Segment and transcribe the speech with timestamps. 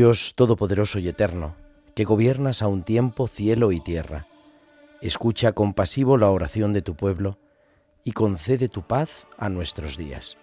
[0.00, 1.56] Dios Todopoderoso y Eterno,
[1.94, 4.28] que gobiernas a un tiempo cielo y tierra,
[5.02, 7.36] escucha compasivo la oración de tu pueblo
[8.02, 10.38] y concede tu paz a nuestros días.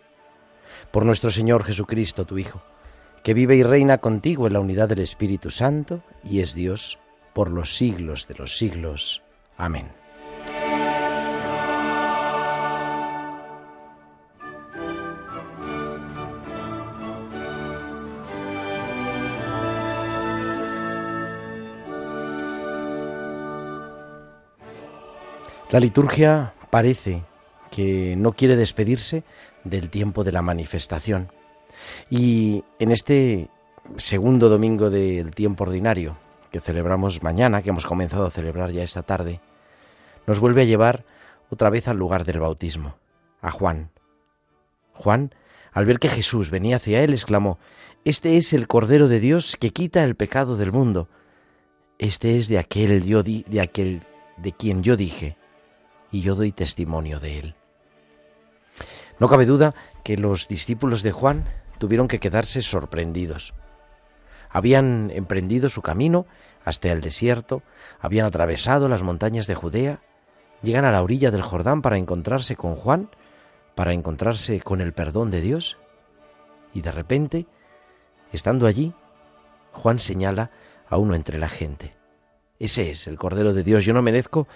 [0.91, 2.61] Por nuestro Señor Jesucristo, tu Hijo,
[3.23, 6.99] que vive y reina contigo en la unidad del Espíritu Santo y es Dios
[7.33, 9.23] por los siglos de los siglos.
[9.57, 9.87] Amén.
[25.69, 27.23] La liturgia parece
[27.71, 29.25] que no quiere despedirse
[29.65, 31.29] del tiempo de la manifestación.
[32.09, 33.49] Y en este
[33.97, 36.15] segundo domingo del tiempo ordinario
[36.51, 39.41] que celebramos mañana, que hemos comenzado a celebrar ya esta tarde,
[40.25, 41.03] nos vuelve a llevar
[41.49, 42.95] otra vez al lugar del bautismo,
[43.41, 43.91] a Juan.
[44.93, 45.35] Juan,
[45.73, 47.59] al ver que Jesús venía hacia él, exclamó,
[48.05, 51.09] Este es el Cordero de Dios que quita el pecado del mundo.
[51.99, 54.01] Este es de aquel yo di, de aquel
[54.37, 55.35] de quien yo dije,
[56.11, 57.55] y yo doy testimonio de él.
[59.19, 59.73] No cabe duda
[60.03, 61.45] que los discípulos de Juan
[61.79, 63.53] tuvieron que quedarse sorprendidos.
[64.49, 66.25] Habían emprendido su camino
[66.63, 67.63] hasta el desierto,
[67.99, 70.01] habían atravesado las montañas de Judea,
[70.61, 73.09] llegan a la orilla del Jordán para encontrarse con Juan,
[73.75, 75.77] para encontrarse con el perdón de Dios,
[76.73, 77.47] y de repente,
[78.31, 78.93] estando allí,
[79.71, 80.51] Juan señala
[80.89, 81.95] a uno entre la gente.
[82.59, 83.85] Ese es el Cordero de Dios.
[83.85, 84.47] Yo no merezco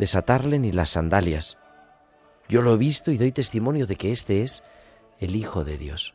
[0.00, 1.58] desatarle ni las sandalias.
[2.48, 4.64] Yo lo he visto y doy testimonio de que este es
[5.18, 6.14] el Hijo de Dios.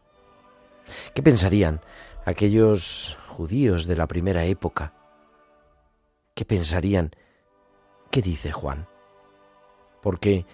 [1.14, 1.82] ¿Qué pensarían
[2.26, 4.94] aquellos judíos de la primera época?
[6.34, 7.12] ¿Qué pensarían?
[8.10, 8.88] ¿Qué dice Juan?
[10.02, 10.48] Porque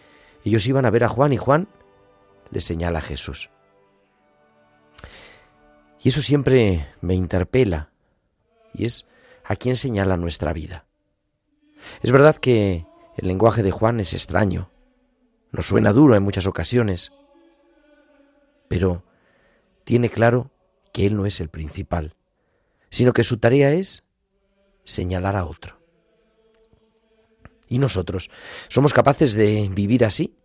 [0.44, 1.70] ellos iban a ver a Juan y Juan
[2.50, 3.50] les señala a Jesús.
[6.04, 7.92] Y eso siempre me interpela,
[8.74, 9.08] y es
[9.46, 10.86] a quién señala nuestra vida.
[12.02, 12.91] Es verdad que
[13.22, 14.72] el lenguaje de Juan es extraño,
[15.52, 17.14] nos suena duro en muchas ocasiones,
[18.68, 19.04] pero
[19.84, 20.50] tiene claro
[20.92, 22.16] que Él no es el principal,
[22.90, 24.04] sino que su tarea es
[24.86, 25.80] señalar a otro.
[27.68, 28.32] ¿Y nosotros
[28.70, 30.36] somos capaces de vivir así?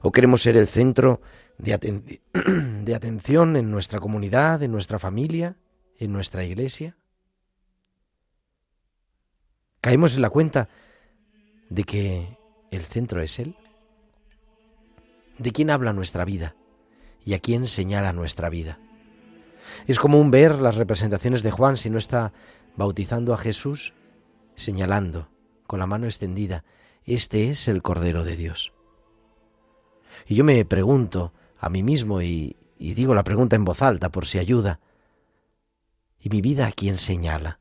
[0.00, 1.20] ¿O queremos ser el centro
[1.58, 2.18] de,
[2.84, 5.56] de, atención en nuestra comunidad, en nuestra familia,
[5.98, 6.96] en nuestra iglesia?
[9.82, 10.68] ¿Caemos en la cuenta
[11.72, 12.36] de que
[12.70, 13.56] el centro es Él?
[15.38, 16.54] ¿De quién habla nuestra vida?
[17.24, 18.78] ¿Y a quién señala nuestra vida?
[19.86, 22.32] Es común ver las representaciones de Juan si no está
[22.76, 23.94] bautizando a Jesús,
[24.54, 25.28] señalando
[25.66, 26.64] con la mano extendida,
[27.04, 28.72] este es el Cordero de Dios.
[30.26, 34.10] Y yo me pregunto a mí mismo y, y digo la pregunta en voz alta
[34.10, 34.80] por si ayuda,
[36.20, 37.60] ¿y mi vida a quién señala?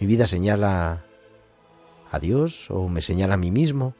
[0.00, 1.05] Mi vida señala
[2.10, 3.94] a Dios o me señala a mí mismo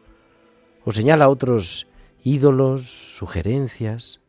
[0.85, 1.87] o señala a otros
[2.23, 4.20] ídolos, sugerencias.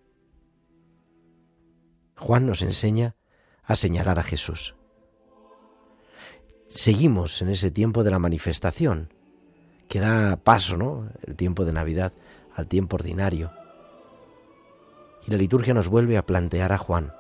[2.16, 3.16] Juan nos enseña
[3.64, 4.76] a señalar a Jesús.
[6.70, 9.14] Seguimos en ese tiempo de la manifestación,
[9.88, 11.10] que da paso, ¿no?
[11.26, 12.14] El tiempo de Navidad
[12.54, 13.52] al tiempo ordinario.
[15.26, 17.14] Y la liturgia nos vuelve a plantear a Juan.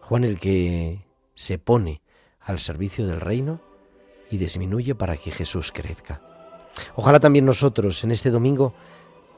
[0.00, 1.04] Juan el que
[1.34, 2.02] se pone
[2.40, 3.60] al servicio del reino
[4.32, 6.22] y disminuye para que Jesús crezca.
[6.96, 8.74] Ojalá también nosotros en este domingo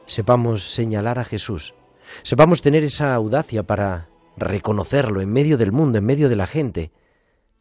[0.06, 1.75] sepamos señalar a Jesús,
[2.23, 6.93] sepamos tener esa audacia para reconocerlo en medio del mundo, en medio de la gente,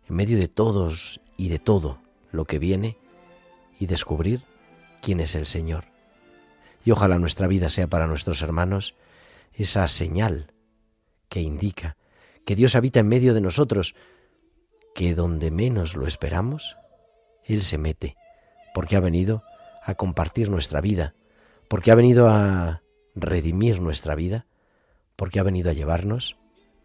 [0.08, 1.98] en medio de todos y de todo
[2.32, 2.98] lo que viene
[3.80, 4.44] y descubrir
[5.02, 5.86] quién es el Señor.
[6.86, 8.94] Y ojalá nuestra vida sea para nuestros hermanos
[9.54, 10.54] esa señal
[11.30, 11.98] que indica
[12.46, 13.96] que Dios habita en medio de nosotros,
[14.94, 16.78] que donde menos lo esperamos,
[17.46, 18.16] él se mete,
[18.74, 19.44] porque ha venido
[19.84, 21.16] a compartir nuestra vida,
[21.68, 22.82] porque ha venido a
[23.16, 24.46] redimir nuestra vida,
[25.16, 26.38] porque ha venido a llevarnos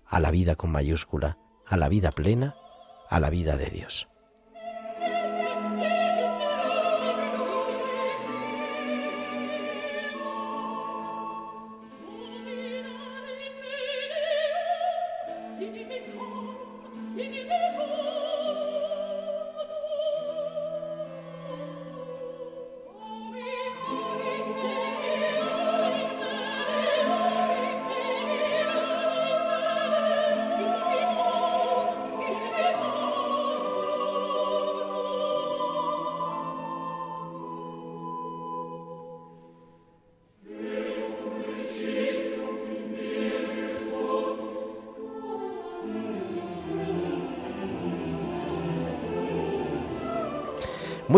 [0.07, 2.57] a la vida con mayúscula, a la vida plena,
[3.09, 4.09] a la vida de Dios.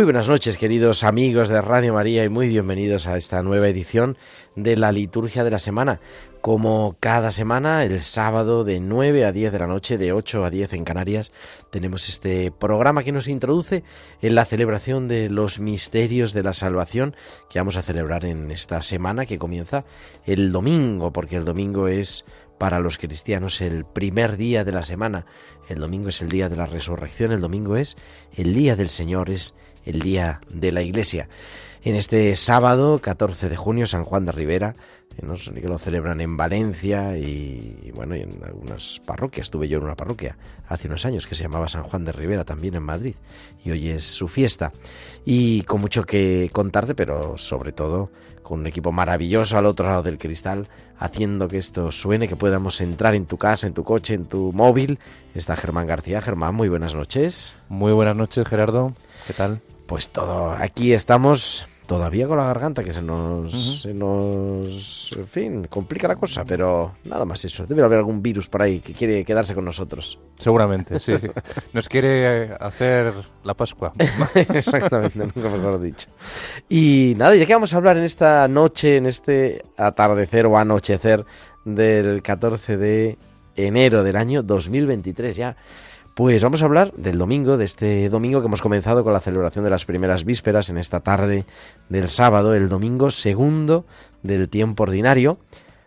[0.00, 4.16] Muy buenas noches, queridos amigos de Radio María, y muy bienvenidos a esta nueva edición
[4.56, 6.00] de la liturgia de la semana.
[6.40, 10.48] Como cada semana, el sábado de 9 a 10 de la noche, de 8 a
[10.48, 11.32] 10 en Canarias,
[11.68, 13.84] tenemos este programa que nos introduce
[14.22, 17.14] en la celebración de los misterios de la salvación
[17.50, 19.84] que vamos a celebrar en esta semana que comienza
[20.24, 22.24] el domingo, porque el domingo es
[22.60, 25.24] para los cristianos el primer día de la semana.
[25.70, 27.96] El domingo es el día de la resurrección, el domingo es
[28.34, 31.28] el día del Señor, es el Día de la Iglesia.
[31.82, 34.74] En este sábado, 14 de junio, San Juan de Rivera,
[35.16, 39.46] que lo celebran en Valencia y, bueno, y en algunas parroquias.
[39.46, 40.36] Estuve yo en una parroquia
[40.68, 43.14] hace unos años que se llamaba San Juan de Rivera, también en Madrid,
[43.64, 44.72] y hoy es su fiesta.
[45.24, 48.10] Y con mucho que contarte, pero sobre todo
[48.42, 50.68] con un equipo maravilloso al otro lado del cristal,
[50.98, 54.52] haciendo que esto suene, que podamos entrar en tu casa, en tu coche, en tu
[54.52, 54.98] móvil.
[55.34, 56.20] Está Germán García.
[56.20, 57.52] Germán, muy buenas noches.
[57.68, 58.92] Muy buenas noches, Gerardo.
[59.26, 59.60] ¿Qué tal?
[59.86, 65.64] Pues todo, aquí estamos todavía con la garganta que se nos, se nos, en fin,
[65.64, 67.66] complica la cosa, pero nada más eso.
[67.66, 70.16] Debe haber algún virus por ahí que quiere quedarse con nosotros.
[70.36, 71.28] Seguramente, sí, sí.
[71.72, 73.12] Nos quiere hacer
[73.42, 73.92] la Pascua.
[74.54, 76.06] Exactamente, nunca mejor dicho.
[76.68, 80.56] Y nada, ¿y de qué vamos a hablar en esta noche, en este atardecer o
[80.56, 81.24] anochecer
[81.64, 83.18] del 14 de
[83.56, 85.56] enero del año 2023 ya?
[86.20, 89.64] Pues vamos a hablar del domingo, de este domingo que hemos comenzado con la celebración
[89.64, 91.46] de las primeras vísperas en esta tarde
[91.88, 93.86] del sábado, el domingo segundo
[94.22, 95.38] del tiempo ordinario,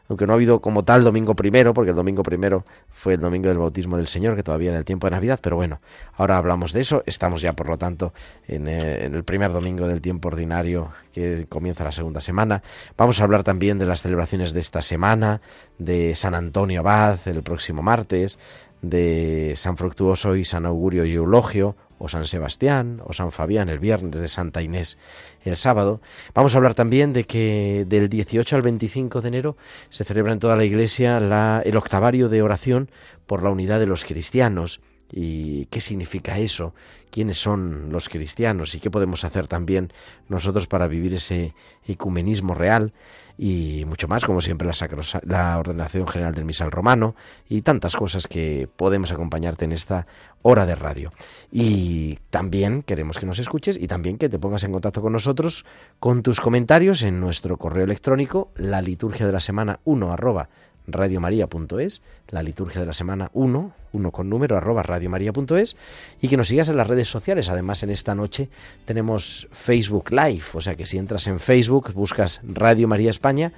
[0.09, 3.47] aunque no ha habido como tal domingo primero, porque el domingo primero fue el domingo
[3.47, 5.81] del bautismo del Señor, que todavía era el tiempo de Navidad, pero bueno,
[6.17, 8.13] ahora hablamos de eso, estamos ya por lo tanto
[8.47, 12.63] en, eh, el primer domingo del tiempo ordinario que comienza la segunda semana.
[12.97, 15.41] Vamos a hablar también de las celebraciones de esta semana,
[15.77, 18.39] de San Antonio Abad el próximo martes,
[18.83, 23.79] de San Fructuoso y San Augurio y Eulogio, o San Sebastián, o San Fabián el
[23.79, 24.97] viernes, de Santa Inés
[25.41, 26.01] el sábado.
[26.35, 29.57] Vamos a hablar también de que del 18 al 25 de enero
[29.89, 32.91] se celebra en toda la Iglesia la, el octavario de oración
[33.25, 34.81] por la unidad de los cristianos.
[35.13, 36.73] ¿Y qué significa eso?
[37.09, 38.75] ¿Quiénes son los cristianos?
[38.75, 39.93] ¿Y qué podemos hacer también
[40.27, 41.53] nosotros para vivir ese
[41.87, 42.91] ecumenismo real?
[43.37, 47.15] Y mucho más, como siempre la, la ordenación general del misal romano
[47.49, 50.05] y tantas cosas que podemos acompañarte en esta
[50.41, 51.11] hora de radio.
[51.51, 55.65] Y también queremos que nos escuches y también que te pongas en contacto con nosotros
[55.99, 60.49] con tus comentarios en nuestro correo electrónico, la liturgia de la semana 1 arroba
[60.87, 65.75] radiomaria.es, la liturgia de la semana 1, 1 con número, arroba radiomaria.es,
[66.21, 67.49] y que nos sigas en las redes sociales.
[67.49, 68.49] Además, en esta noche
[68.85, 73.53] tenemos Facebook Live, o sea que si entras en Facebook, buscas Radio María España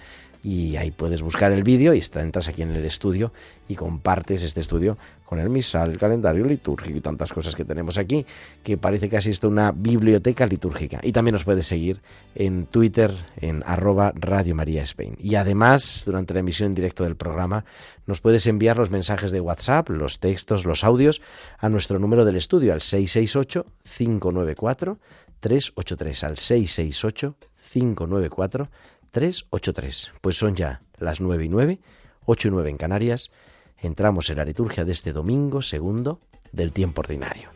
[0.45, 3.33] y ahí puedes buscar el vídeo y entras aquí en el estudio
[3.67, 7.97] y compartes este estudio con el misal, el calendario litúrgico y tantas cosas que tenemos
[7.97, 8.27] aquí,
[8.61, 10.99] que parece que esto una biblioteca litúrgica.
[11.01, 11.99] Y también nos puedes seguir
[12.35, 13.11] en Twitter
[13.41, 15.17] en arroba Radio María Spain.
[15.19, 17.65] Y además, durante la emisión en directo del programa,
[18.05, 21.23] nos puedes enviar los mensajes de WhatsApp, los textos, los audios
[21.57, 23.65] a nuestro número del estudio al 668
[23.97, 24.99] 594
[25.39, 27.35] 383 al 668
[27.73, 28.69] 594
[29.15, 30.11] 383.
[30.19, 31.79] Pues son ya las 9 y 9,
[32.25, 33.31] 8 y 9 en Canarias.
[33.81, 36.19] Entramos en la liturgia de este domingo segundo
[36.51, 37.54] del tiempo ordinario.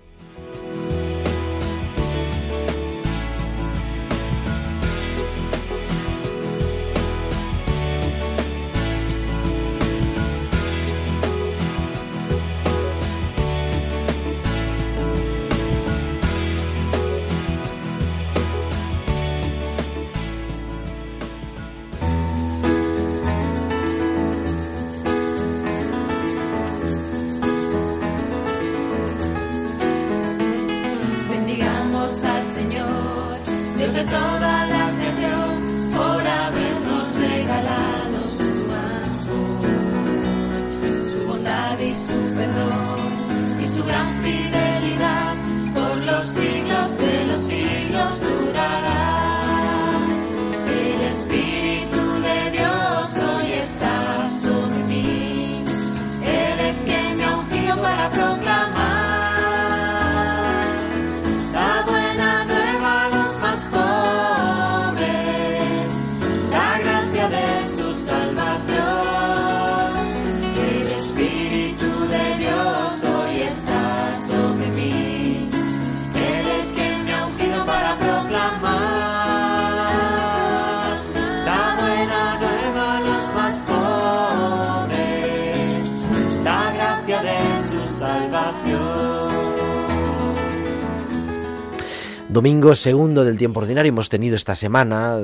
[92.29, 95.17] Domingo segundo del tiempo ordinario hemos tenido esta semana,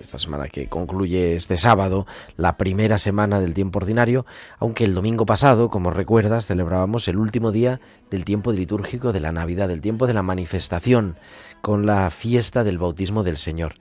[0.00, 2.06] esta semana que concluye este sábado,
[2.38, 4.24] la primera semana del tiempo ordinario,
[4.58, 9.30] aunque el domingo pasado, como recuerdas, celebrábamos el último día del tiempo litúrgico de la
[9.30, 11.18] Navidad, del tiempo de la manifestación,
[11.60, 13.74] con la fiesta del bautismo del Señor.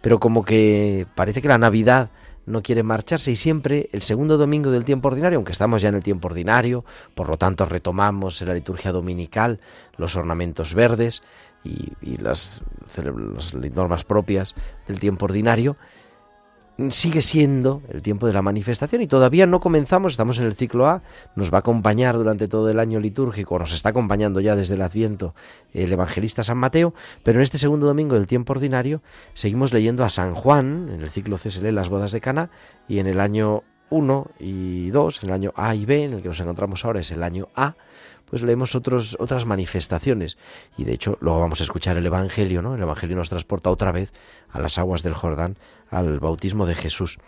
[0.00, 2.10] Pero como que parece que la Navidad
[2.46, 5.96] no quiere marcharse y siempre el segundo domingo del tiempo ordinario, aunque estamos ya en
[5.96, 6.84] el tiempo ordinario,
[7.16, 9.60] por lo tanto retomamos en la liturgia dominical
[9.96, 11.22] los ornamentos verdes
[11.64, 12.62] y, las,
[13.74, 14.54] normas propias
[14.86, 15.76] del tiempo ordinario,
[16.90, 20.86] sigue siendo el tiempo de la manifestación y todavía no comenzamos, estamos en el ciclo
[20.86, 21.02] A,
[21.36, 24.82] nos va a acompañar durante todo el año litúrgico, nos está acompañando ya desde el
[24.82, 25.34] Adviento
[25.72, 29.02] el evangelista San Mateo, pero en este segundo domingo del tiempo ordinario
[29.34, 32.50] seguimos leyendo a San Juan, en el ciclo C se lee las bodas de Cana
[32.88, 36.22] y en el año 1 y 2, en el año A y B, en el
[36.22, 37.76] que nos encontramos ahora es el año A,
[38.32, 40.38] pues leemos otras manifestaciones.
[40.78, 42.74] Y de hecho, luego vamos a escuchar el Evangelio, ¿no?
[42.74, 44.10] El Evangelio nos transporta otra vez
[44.48, 45.58] a las aguas del Jordán,
[45.90, 47.18] al bautismo de Jesús.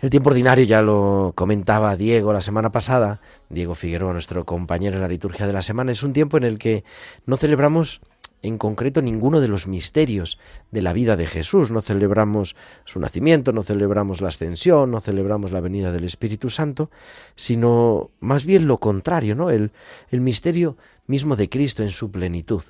[0.00, 5.00] El tiempo ordinario ya lo comentaba Diego la semana pasada, Diego Figueroa, nuestro compañero en
[5.00, 6.84] la liturgia de la semana, es un tiempo en el que
[7.24, 8.02] no celebramos
[8.42, 10.38] en concreto ninguno de los misterios
[10.70, 11.70] de la vida de Jesús.
[11.70, 16.90] No celebramos su nacimiento, no celebramos la ascensión, no celebramos la venida del Espíritu Santo,
[17.34, 19.50] sino más bien lo contrario, ¿no?
[19.50, 19.72] El,
[20.10, 20.76] el misterio
[21.06, 22.62] mismo de Cristo en su plenitud.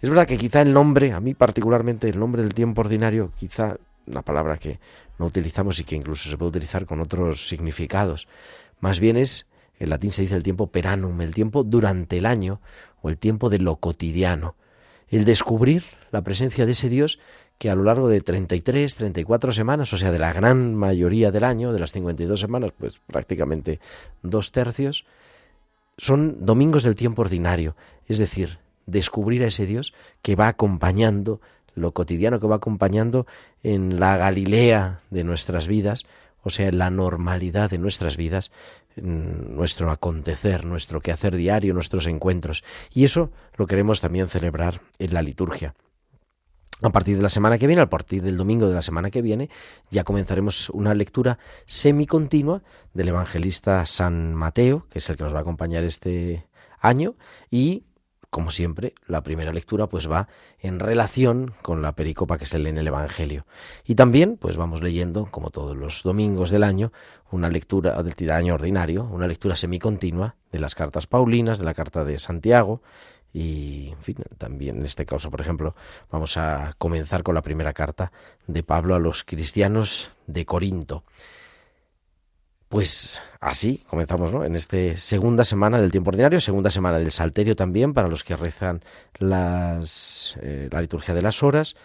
[0.00, 3.76] Es verdad que quizá el nombre, a mí particularmente el nombre del tiempo ordinario, quizá
[4.06, 4.78] una palabra que
[5.18, 8.28] no utilizamos y que incluso se puede utilizar con otros significados,
[8.80, 9.46] más bien es,
[9.78, 12.60] en latín se dice el tiempo peranum, el tiempo durante el año
[13.02, 14.56] o el tiempo de lo cotidiano
[15.10, 17.18] el descubrir la presencia de ese Dios
[17.58, 21.44] que a lo largo de 33, 34 semanas, o sea, de la gran mayoría del
[21.44, 23.80] año, de las 52 semanas, pues prácticamente
[24.22, 25.06] dos tercios,
[25.96, 27.74] son domingos del tiempo ordinario,
[28.06, 31.40] es decir, descubrir a ese Dios que va acompañando
[31.74, 33.26] lo cotidiano, que va acompañando
[33.62, 36.06] en la Galilea de nuestras vidas,
[36.42, 38.52] o sea, en la normalidad de nuestras vidas,
[39.02, 42.64] nuestro acontecer, nuestro quehacer diario, nuestros encuentros.
[42.92, 45.74] Y eso lo queremos también celebrar en la liturgia.
[46.80, 49.20] A partir de la semana que viene, a partir del domingo de la semana que
[49.20, 49.50] viene,
[49.90, 52.62] ya comenzaremos una lectura semicontinua
[52.94, 56.46] del evangelista San Mateo, que es el que nos va a acompañar este
[56.80, 57.16] año,
[57.50, 57.84] y
[58.30, 60.28] como siempre, la primera lectura pues va
[60.58, 63.46] en relación con la pericopa que se lee en el Evangelio.
[63.84, 66.92] Y también pues vamos leyendo, como todos los domingos del año,
[67.30, 72.04] una lectura del año ordinario, una lectura semicontinua de las cartas paulinas, de la carta
[72.04, 72.82] de Santiago,
[73.32, 75.74] y, en fin, también en este caso, por ejemplo,
[76.10, 78.10] vamos a comenzar con la primera carta
[78.46, 81.04] de Pablo a los cristianos de Corinto.
[82.68, 84.44] Pues así comenzamos, ¿no?
[84.44, 88.36] En esta segunda semana del tiempo ordinario, segunda semana del Salterio también, para los que
[88.36, 88.82] rezan
[89.18, 91.76] las, eh, la liturgia de las horas,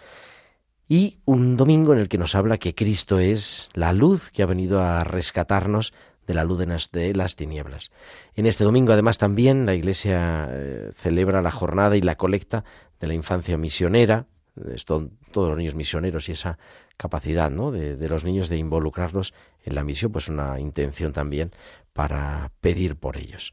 [0.88, 4.46] y un domingo en el que nos habla que Cristo es la luz que ha
[4.46, 5.92] venido a rescatarnos
[6.26, 7.90] de la luz de las, tinieblas.
[8.34, 12.64] En este domingo, además, también la Iglesia eh, celebra la jornada y la colecta
[13.00, 14.26] de la infancia misionera,
[14.72, 16.58] esto, todos los niños misioneros y esa
[16.96, 17.72] capacidad ¿no?
[17.72, 21.52] de, de, los niños de involucrarlos en la misión, pues una intención también
[21.92, 23.52] para pedir por ellos.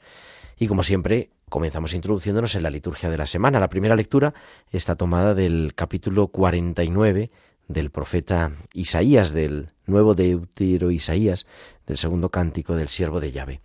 [0.57, 3.59] Y como siempre, comenzamos introduciéndonos en la liturgia de la semana.
[3.59, 4.33] La primera lectura
[4.71, 7.29] está tomada del capítulo 49
[7.67, 11.47] del profeta Isaías, del nuevo Deutero Isaías,
[11.85, 13.59] del segundo cántico del siervo de Yahvé.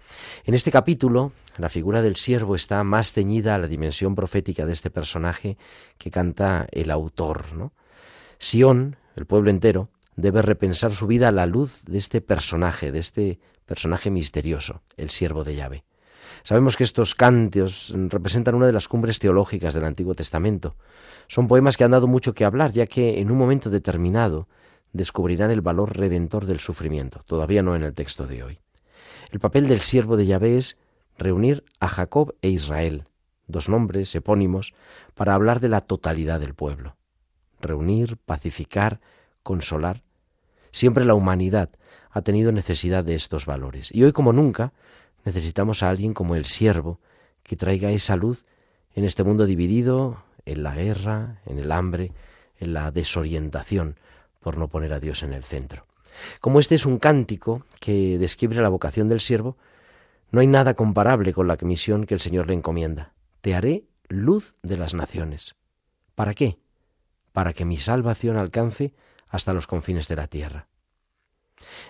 [0.45, 4.73] En este capítulo, la figura del siervo está más ceñida a la dimensión profética de
[4.73, 5.57] este personaje
[5.97, 7.45] que canta el autor.
[8.41, 12.99] Sión, el pueblo entero, debe repensar su vida a la luz de este personaje, de
[12.99, 15.85] este personaje misterioso, el siervo de Yahvé.
[16.47, 20.77] Sabemos que estos cantos representan una de las cumbres teológicas del Antiguo Testamento.
[21.27, 24.47] Son poemas que han dado mucho que hablar, ya que en un momento determinado
[24.93, 28.61] descubrirán el valor redentor del sufrimiento, todavía no en el texto de hoy.
[29.33, 30.77] El papel del siervo de Yahvé es
[31.19, 33.09] reunir a Jacob e Israel,
[33.49, 34.73] dos nombres epónimos,
[35.17, 36.95] para hablar de la totalidad del pueblo.
[37.61, 39.01] Reunir, pacificar,
[39.43, 40.05] consolar.
[40.71, 41.71] Siempre la humanidad
[42.13, 43.93] ha tenido necesidad de estos valores.
[43.93, 44.73] Y hoy como nunca
[45.27, 47.01] necesitamos a alguien como el siervo
[47.43, 48.47] que traiga esa luz
[48.95, 52.13] en este mundo dividido en la guerra, en el hambre,
[52.59, 53.97] en la desorientación,
[54.41, 55.85] por no poner a Dios en el centro.
[56.41, 59.57] Como este es un cántico que describe la vocación del siervo,
[60.31, 63.13] no hay nada comparable con la misión que el Señor le encomienda.
[63.41, 65.57] Te haré luz de las naciones.
[66.15, 66.59] ¿Para qué?
[67.33, 68.95] Para que mi salvación alcance
[69.29, 70.69] hasta los confines de la tierra.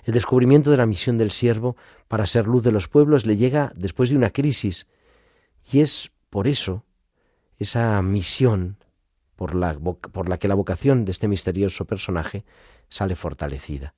[0.04, 1.76] El descubrimiento de la misión del siervo
[2.08, 4.86] para ser luz de los pueblos le llega después de una crisis,
[5.70, 6.84] y es por eso
[7.58, 8.76] esa misión
[9.34, 12.44] por la, por la que la vocación de este misterioso personaje
[12.88, 13.94] sale fortalecida.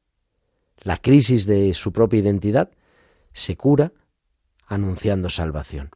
[0.82, 2.70] La crisis de su propia identidad
[3.32, 3.92] se cura
[4.66, 5.90] anunciando salvación.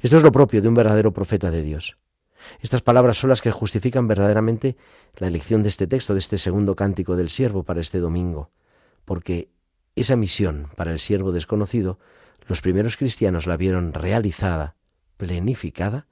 [0.00, 1.96] Esto es lo propio de un verdadero profeta de Dios.
[2.60, 4.76] Estas palabras son las que justifican verdaderamente
[5.16, 8.50] la elección de este texto, de este segundo cántico del siervo para este domingo,
[9.12, 9.50] porque
[9.94, 11.98] esa misión para el siervo desconocido,
[12.48, 14.74] los primeros cristianos la vieron realizada,
[15.18, 16.06] plenificada,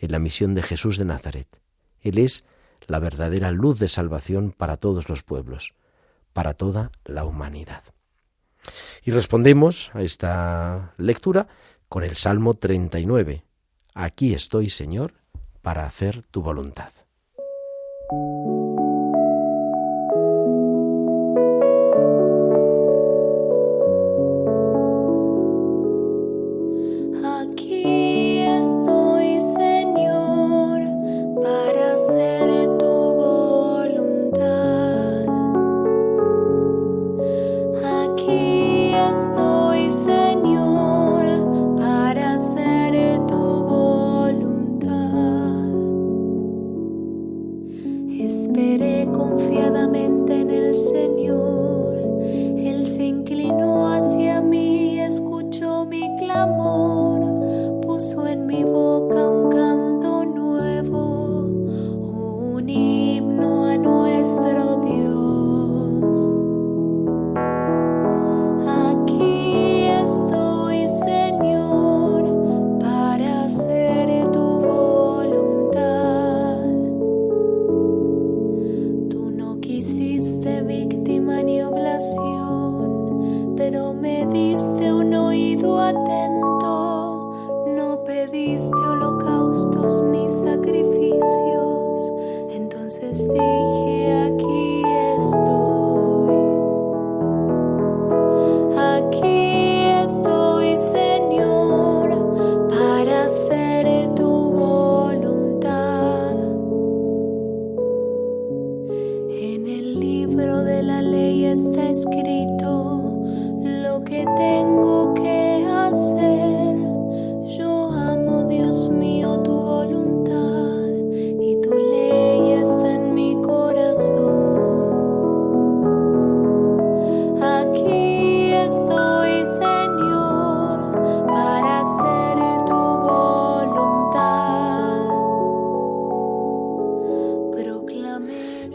[0.00, 1.46] en la misión de Jesús de Nazaret.
[2.00, 2.44] Él es
[2.88, 5.74] la verdadera luz de salvación para todos los pueblos,
[6.32, 7.84] para toda la humanidad.
[9.04, 11.46] Y respondemos a esta lectura
[11.88, 13.44] con el Salmo 39.
[13.94, 15.14] Aquí estoy, Señor,
[15.62, 16.90] para hacer tu voluntad.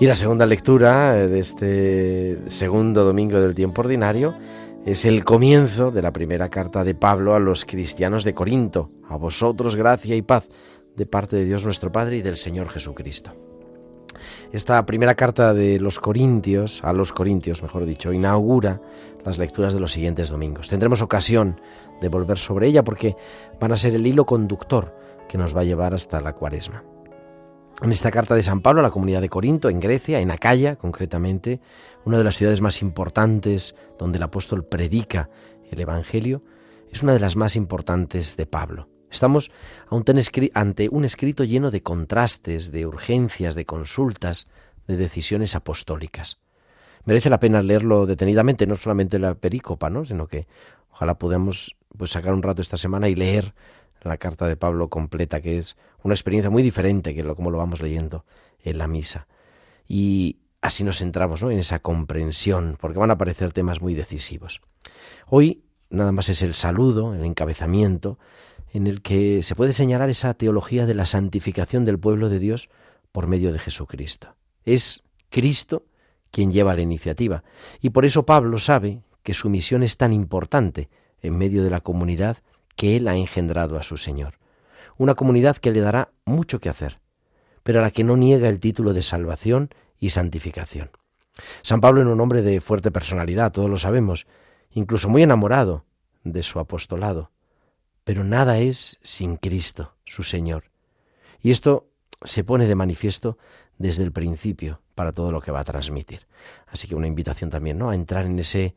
[0.05, 4.35] Y la segunda lectura eh, de este segundo domingo del tiempo ordinario
[4.85, 8.87] es el comienzo de la primera carta de Pablo a los cristianos de Corinto.
[9.09, 10.47] A vosotros gracia y paz
[10.95, 13.31] de parte de Dios nuestro Padre y del Señor Jesucristo.
[14.51, 18.79] Esta primera carta de los Corintios, a los Corintios, mejor dicho, inaugura
[19.25, 20.69] las lecturas de los siguientes domingos.
[20.69, 21.59] Tendremos ocasión
[21.99, 23.15] de volver sobre ella porque
[23.59, 24.95] van a ser el hilo conductor
[25.27, 26.83] que nos va a llevar hasta la cuaresma.
[27.81, 30.77] En esta carta de San Pablo a la comunidad de Corinto, en Grecia, en Acaya
[30.77, 31.59] concretamente,
[32.05, 35.29] una de las ciudades más importantes donde el apóstol predica
[35.69, 36.41] el Evangelio,
[36.89, 38.87] es una de las más importantes de Pablo.
[39.11, 39.51] Estamos
[39.91, 44.47] ante un escrito lleno de contrastes, de urgencias, de consultas,
[44.87, 46.39] de decisiones apostólicas.
[47.03, 50.05] Merece la pena leerlo detenidamente, no solamente la perícopa, ¿no?
[50.05, 50.47] sino que
[50.91, 53.53] ojalá podamos pues, sacar un rato esta semana y leer
[54.09, 57.57] la carta de Pablo completa, que es una experiencia muy diferente que lo, como lo
[57.57, 58.25] vamos leyendo
[58.63, 59.27] en la misa.
[59.87, 64.61] Y así nos centramos en esa comprensión, porque van a aparecer temas muy decisivos.
[65.27, 68.19] Hoy nada más es el saludo, el encabezamiento,
[68.73, 72.69] en el que se puede señalar esa teología de la santificación del pueblo de Dios
[73.11, 74.35] por medio de Jesucristo.
[74.65, 75.85] Es Cristo
[76.31, 77.43] quien lleva la iniciativa,
[77.81, 80.89] y por eso Pablo sabe que su misión es tan importante
[81.21, 82.37] en medio de la comunidad
[82.75, 84.39] que Él ha engendrado a su Señor.
[84.97, 86.99] Una comunidad que le dará mucho que hacer,
[87.63, 90.91] pero a la que no niega el título de salvación y santificación.
[91.61, 94.25] San Pablo era un hombre de fuerte personalidad, todos lo sabemos,
[94.71, 95.85] incluso muy enamorado
[96.23, 97.31] de su apostolado.
[98.03, 100.65] Pero nada es sin Cristo, su Señor.
[101.41, 101.87] Y esto
[102.23, 103.37] se pone de manifiesto
[103.77, 106.27] desde el principio para todo lo que va a transmitir.
[106.67, 107.89] Así que una invitación también, ¿no?
[107.89, 108.75] A entrar en ese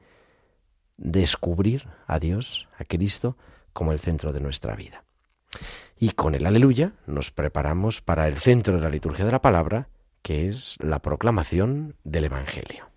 [0.96, 3.36] descubrir a Dios, a Cristo,
[3.78, 5.04] como el centro de nuestra vida.
[6.00, 9.88] Y con el aleluya nos preparamos para el centro de la liturgia de la palabra,
[10.20, 12.87] que es la proclamación del Evangelio.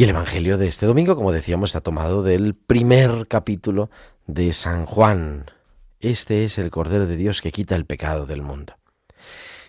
[0.00, 3.90] Y el Evangelio de este domingo, como decíamos, está tomado del primer capítulo
[4.26, 5.50] de San Juan.
[6.00, 8.78] Este es el Cordero de Dios que quita el pecado del mundo.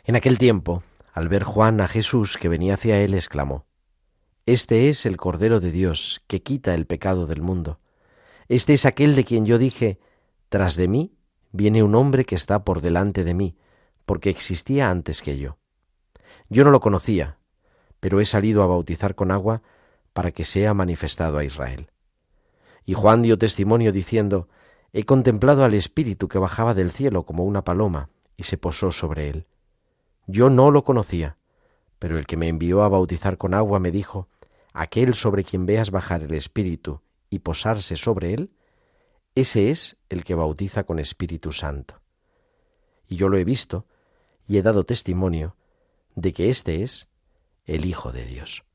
[0.06, 3.65] En aquel tiempo, al ver Juan a Jesús que venía hacia él, exclamó,
[4.46, 7.82] Este es el Cordero de Dios que quita el pecado del mundo.
[8.48, 10.00] Este es aquel de quien yo dije,
[10.48, 11.13] Tras de mí
[11.52, 13.58] viene un hombre que está por delante de mí,
[14.06, 15.58] porque existía antes que yo.
[16.48, 17.38] Yo no lo conocía,
[18.00, 19.62] pero he salido a bautizar con agua
[20.13, 21.89] para que sea manifestado a Israel.
[22.86, 24.50] Y Juan dio testimonio diciendo,
[24.93, 29.30] He contemplado al Espíritu que bajaba del cielo como una paloma y se posó sobre
[29.30, 29.47] él.
[30.28, 31.38] Yo no lo conocía,
[32.00, 34.28] pero el que me envió a bautizar con agua me dijo,
[34.74, 38.52] Aquel sobre quien veas bajar el Espíritu y posarse sobre él,
[39.36, 42.02] ese es el que bautiza con Espíritu Santo.
[43.08, 43.86] Y yo lo he visto
[44.47, 45.56] y he dado testimonio
[46.15, 47.08] de que éste es
[47.65, 48.65] el Hijo de Dios.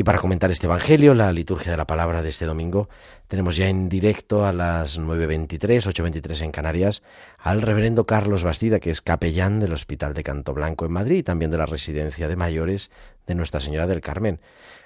[0.00, 2.88] Y para comentar este Evangelio, la liturgia de la palabra de este domingo,
[3.26, 5.58] tenemos ya en directo a las 9.23,
[5.92, 7.04] 8.23 en Canarias,
[7.36, 11.22] al reverendo Carlos Bastida, que es capellán del Hospital de Canto Blanco en Madrid y
[11.24, 12.92] también de la residencia de mayores
[13.26, 14.38] de Nuestra Señora del Carmen.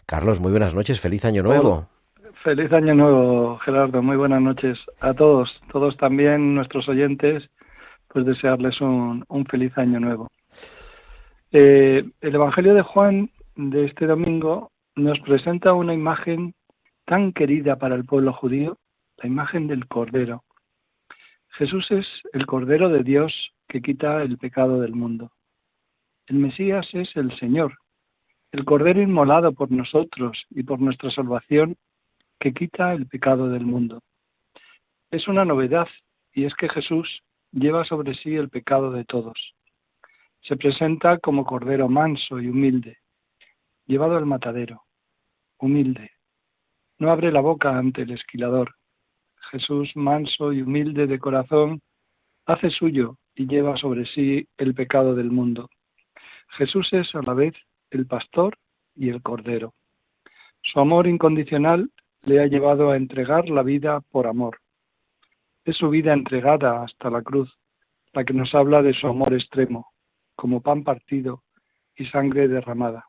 [0.06, 1.88] Carlos, muy buenas noches, feliz año nuevo.
[2.42, 7.50] Feliz año nuevo, Gerardo, muy buenas noches a todos, todos también nuestros oyentes,
[8.08, 10.28] pues desearles un, feliz año nuevo.
[11.52, 16.54] Eh, el Evangelio de Juan de este domingo nos presenta una imagen
[17.04, 18.78] tan querida para el pueblo judío,
[19.18, 20.44] la imagen del Cordero.
[21.50, 25.32] Jesús es el Cordero de Dios que quita el pecado del mundo.
[26.26, 27.78] El Mesías es el Señor,
[28.52, 31.76] el Cordero inmolado por nosotros y por nuestra salvación
[32.38, 34.02] que quita el pecado del mundo.
[35.10, 35.88] Es una novedad
[36.32, 39.54] y es que Jesús lleva sobre sí el pecado de todos.
[40.42, 42.98] Se presenta como Cordero manso y humilde,
[43.86, 44.82] llevado al matadero,
[45.58, 46.10] humilde.
[46.98, 48.74] No abre la boca ante el esquilador.
[49.50, 51.80] Jesús, manso y humilde de corazón,
[52.46, 55.68] hace suyo y lleva sobre sí el pecado del mundo.
[56.48, 57.54] Jesús es a la vez
[57.90, 58.56] el pastor
[58.94, 59.74] y el cordero.
[60.62, 61.90] Su amor incondicional
[62.22, 64.58] le ha llevado a entregar la vida por amor.
[65.64, 67.52] Es su vida entregada hasta la cruz,
[68.12, 69.92] la que nos habla de su amor extremo,
[70.36, 71.42] como pan partido
[71.96, 73.06] y sangre derramada.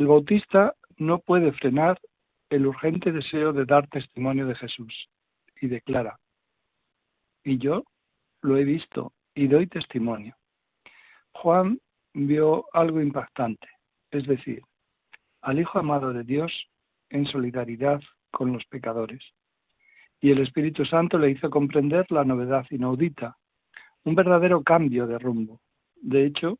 [0.00, 2.00] El Bautista no puede frenar
[2.48, 5.10] el urgente deseo de dar testimonio de Jesús
[5.60, 6.18] y declara,
[7.44, 7.84] y yo
[8.40, 10.34] lo he visto y doy testimonio.
[11.32, 11.78] Juan
[12.14, 13.68] vio algo impactante,
[14.10, 14.62] es decir,
[15.42, 16.50] al Hijo amado de Dios
[17.10, 19.22] en solidaridad con los pecadores.
[20.18, 23.36] Y el Espíritu Santo le hizo comprender la novedad inaudita,
[24.04, 25.60] un verdadero cambio de rumbo.
[25.96, 26.58] De hecho,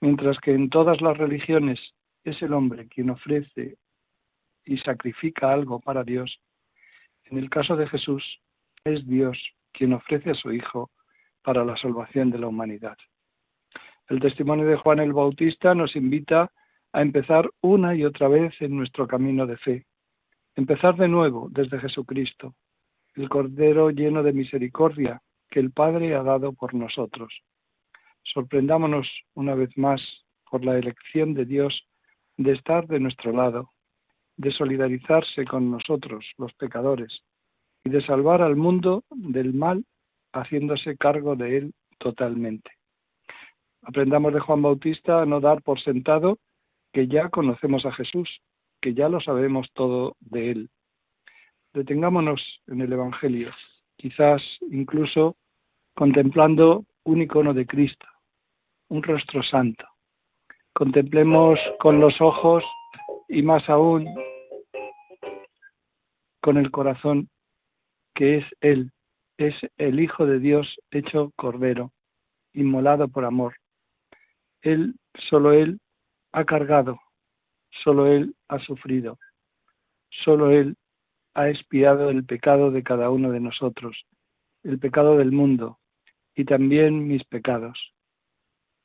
[0.00, 3.76] mientras que en todas las religiones es el hombre quien ofrece
[4.64, 6.40] y sacrifica algo para Dios.
[7.24, 8.40] En el caso de Jesús,
[8.84, 9.38] es Dios
[9.72, 10.90] quien ofrece a su Hijo
[11.42, 12.96] para la salvación de la humanidad.
[14.08, 16.50] El testimonio de Juan el Bautista nos invita
[16.92, 19.86] a empezar una y otra vez en nuestro camino de fe,
[20.56, 22.54] empezar de nuevo desde Jesucristo,
[23.14, 27.32] el Cordero lleno de misericordia que el Padre ha dado por nosotros.
[28.22, 30.02] Sorprendámonos una vez más
[30.50, 31.86] por la elección de Dios
[32.40, 33.70] de estar de nuestro lado,
[34.38, 37.20] de solidarizarse con nosotros, los pecadores,
[37.84, 39.84] y de salvar al mundo del mal
[40.32, 42.70] haciéndose cargo de él totalmente.
[43.82, 46.38] Aprendamos de Juan Bautista a no dar por sentado
[46.94, 48.40] que ya conocemos a Jesús,
[48.80, 50.70] que ya lo sabemos todo de él.
[51.74, 53.50] Detengámonos en el Evangelio,
[53.96, 55.36] quizás incluso
[55.94, 58.06] contemplando un icono de Cristo,
[58.88, 59.89] un rostro santo.
[60.72, 62.64] Contemplemos con los ojos
[63.28, 64.06] y más aún
[66.40, 67.28] con el corazón
[68.14, 68.92] que es Él,
[69.36, 71.92] es el Hijo de Dios hecho Cordero,
[72.52, 73.56] inmolado por amor.
[74.62, 75.80] Él, solo Él,
[76.32, 76.98] ha cargado,
[77.82, 79.18] solo Él ha sufrido,
[80.10, 80.76] solo Él
[81.34, 84.04] ha expiado el pecado de cada uno de nosotros,
[84.62, 85.78] el pecado del mundo
[86.34, 87.94] y también mis pecados.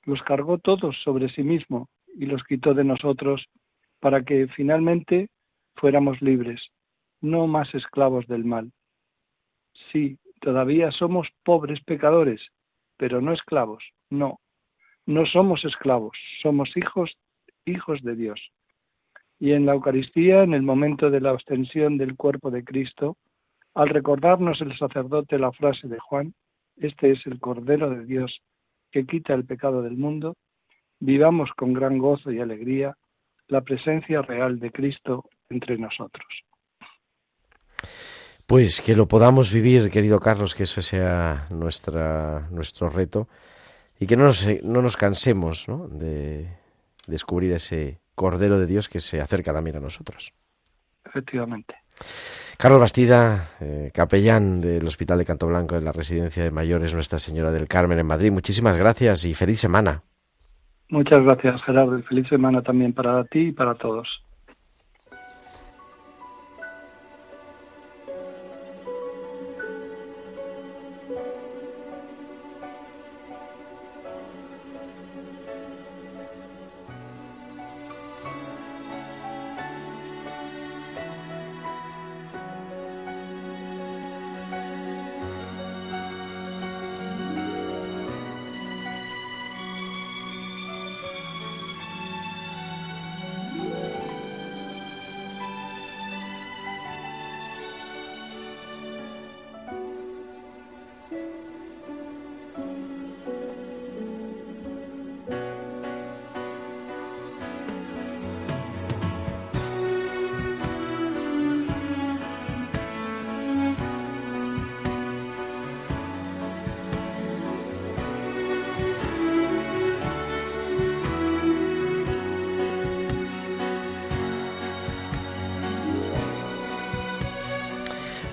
[0.06, 3.46] Los cargó todos sobre sí mismo y los quitó de nosotros
[4.00, 5.30] para que finalmente
[5.76, 6.70] fuéramos libres,
[7.22, 8.72] no más esclavos del mal.
[9.92, 12.42] Sí, todavía somos pobres pecadores,
[12.98, 14.40] pero no esclavos, no.
[15.06, 17.18] No somos esclavos, somos hijos,
[17.66, 18.52] hijos de Dios.
[19.40, 23.18] Y en la Eucaristía, en el momento de la ostensión del cuerpo de Cristo,
[23.74, 26.34] al recordarnos el sacerdote la frase de Juan,
[26.78, 28.42] este es el Cordero de Dios
[28.96, 30.38] que quita el pecado del mundo,
[31.02, 32.96] vivamos con gran gozo y alegría
[33.50, 36.26] la presencia real de Cristo entre nosotros.
[38.48, 43.28] Pues que lo podamos vivir, querido Carlos, que eso sea nuestra, nuestro reto
[44.00, 45.90] y que no nos, no nos cansemos ¿no?
[45.90, 46.48] de
[47.06, 50.32] descubrir ese Cordero de Dios que se acerca también a nosotros.
[51.04, 51.76] Efectivamente.
[52.58, 57.20] Carlos Bastida, eh, capellán del Hospital de Canto Blanco en la Residencia de Mayores Nuestra
[57.20, 58.32] Señora del Carmen en Madrid.
[58.32, 60.04] Muchísimas gracias y feliz semana.
[60.90, 64.08] Muchas gracias, Gerardo, y feliz semana también para ti y para todos.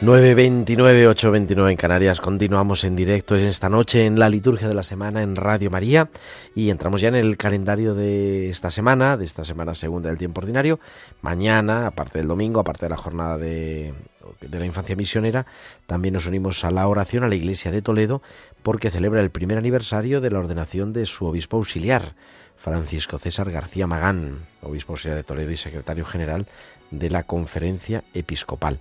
[0.02, 2.20] 9.29, 8.29 en Canarias.
[2.20, 6.10] Continuamos en directo esta noche en la liturgia de la semana en Radio María
[6.56, 10.40] y entramos ya en el calendario de esta semana, de esta semana segunda del tiempo
[10.40, 10.80] ordinario.
[11.20, 13.94] Mañana, aparte del domingo, aparte de la jornada de,
[14.40, 15.46] de la infancia misionera,
[15.86, 18.22] también nos unimos a la oración a la iglesia de Toledo
[18.64, 22.16] porque celebra el primer aniversario de la ordenación de su obispo auxiliar.
[22.56, 26.48] Francisco César García Magán, obispo auxiliar de Toledo y secretario general
[26.90, 28.80] de la Conferencia Episcopal.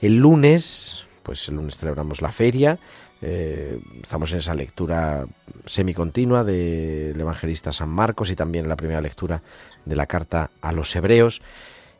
[0.00, 2.78] El lunes, pues el lunes celebramos la feria,
[3.22, 5.26] eh, estamos en esa lectura
[5.64, 9.42] semicontinua del evangelista San Marcos y también la primera lectura
[9.84, 11.40] de la carta a los hebreos.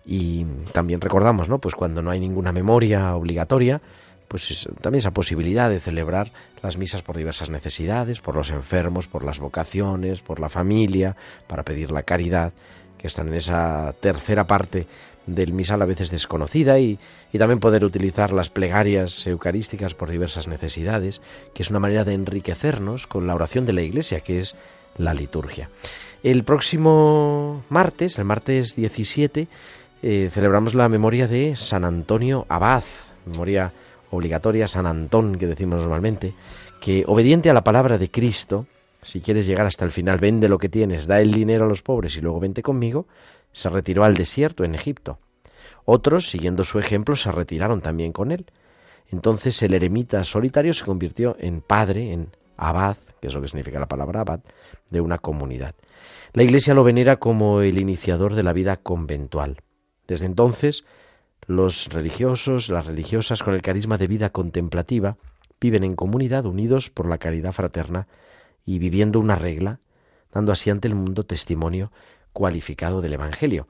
[0.04, 1.58] Y también recordamos, ¿no?
[1.58, 3.80] Pues cuando no hay ninguna memoria obligatoria,
[4.28, 6.32] pues también esa posibilidad de celebrar
[6.62, 11.64] las misas por diversas necesidades, por los enfermos, por las vocaciones, por la familia, para
[11.64, 12.52] pedir la caridad,
[12.98, 14.86] que están en esa tercera parte
[15.26, 16.98] del misal a veces desconocida y,
[17.32, 21.20] y, también poder utilizar las plegarias eucarísticas por diversas necesidades,
[21.52, 24.56] que es una manera de enriquecernos con la oración de la Iglesia, que es
[24.98, 25.68] la liturgia.
[26.22, 29.48] El próximo martes, el martes 17,
[30.02, 32.84] eh, celebramos la memoria de San Antonio Abad,
[33.26, 33.72] memoria
[34.10, 36.34] obligatoria San Antón que decimos normalmente,
[36.80, 38.66] que obediente a la palabra de Cristo,
[39.02, 41.82] si quieres llegar hasta el final, vende lo que tienes, da el dinero a los
[41.82, 43.06] pobres y luego vente conmigo,
[43.56, 45.18] se retiró al desierto en Egipto.
[45.86, 48.44] Otros, siguiendo su ejemplo, se retiraron también con él.
[49.08, 53.80] Entonces el eremita solitario se convirtió en padre, en abad, que es lo que significa
[53.80, 54.40] la palabra abad,
[54.90, 55.74] de una comunidad.
[56.34, 59.62] La Iglesia lo venera como el iniciador de la vida conventual.
[60.06, 60.84] Desde entonces,
[61.46, 65.16] los religiosos, las religiosas con el carisma de vida contemplativa,
[65.62, 68.06] viven en comunidad unidos por la caridad fraterna
[68.66, 69.80] y viviendo una regla,
[70.30, 71.90] dando así ante el mundo testimonio
[72.36, 73.66] cualificado del Evangelio.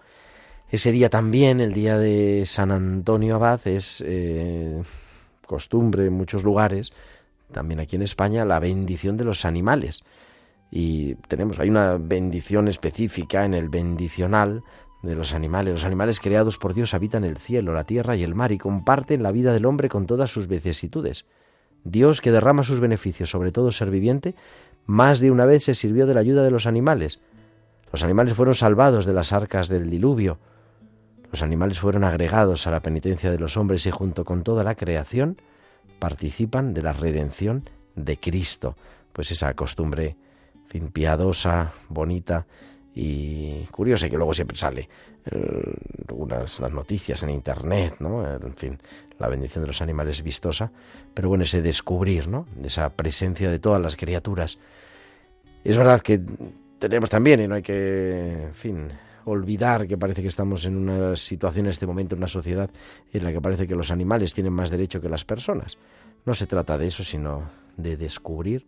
[0.68, 4.82] Ese día también, el día de San Antonio Abad, es eh,
[5.46, 6.92] costumbre en muchos lugares,
[7.52, 10.02] también aquí en España, la bendición de los animales.
[10.72, 14.64] Y tenemos, hay una bendición específica en el bendicional
[15.04, 15.74] de los animales.
[15.74, 19.22] Los animales creados por Dios habitan el cielo, la tierra y el mar y comparten
[19.22, 21.24] la vida del hombre con todas sus vicisitudes.
[21.84, 24.34] Dios, que derrama sus beneficios sobre todo ser viviente,
[24.86, 27.20] más de una vez se sirvió de la ayuda de los animales.
[27.92, 30.38] Los animales fueron salvados de las arcas del diluvio.
[31.30, 34.74] Los animales fueron agregados a la penitencia de los hombres y junto con toda la
[34.74, 35.40] creación
[35.98, 38.76] participan de la redención de Cristo.
[39.12, 40.16] Pues esa costumbre
[40.68, 42.46] fin, piadosa, bonita
[42.94, 44.88] y curiosa, que luego siempre sale
[45.30, 45.74] en
[46.08, 48.24] algunas las noticias en internet, ¿no?
[48.24, 48.78] En fin,
[49.18, 50.70] la bendición de los animales vistosa,
[51.12, 52.46] pero bueno, ese descubrir, ¿no?
[52.62, 54.58] Esa presencia de todas las criaturas.
[55.64, 56.20] Es verdad que
[56.78, 58.88] tenemos también, y no hay que, en fin,
[59.24, 62.70] olvidar que parece que estamos en una situación en este momento, en una sociedad
[63.12, 65.78] en la que parece que los animales tienen más derecho que las personas.
[66.24, 68.66] No se trata de eso, sino de descubrir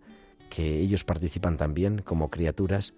[0.51, 2.95] que ellos participan también como criaturas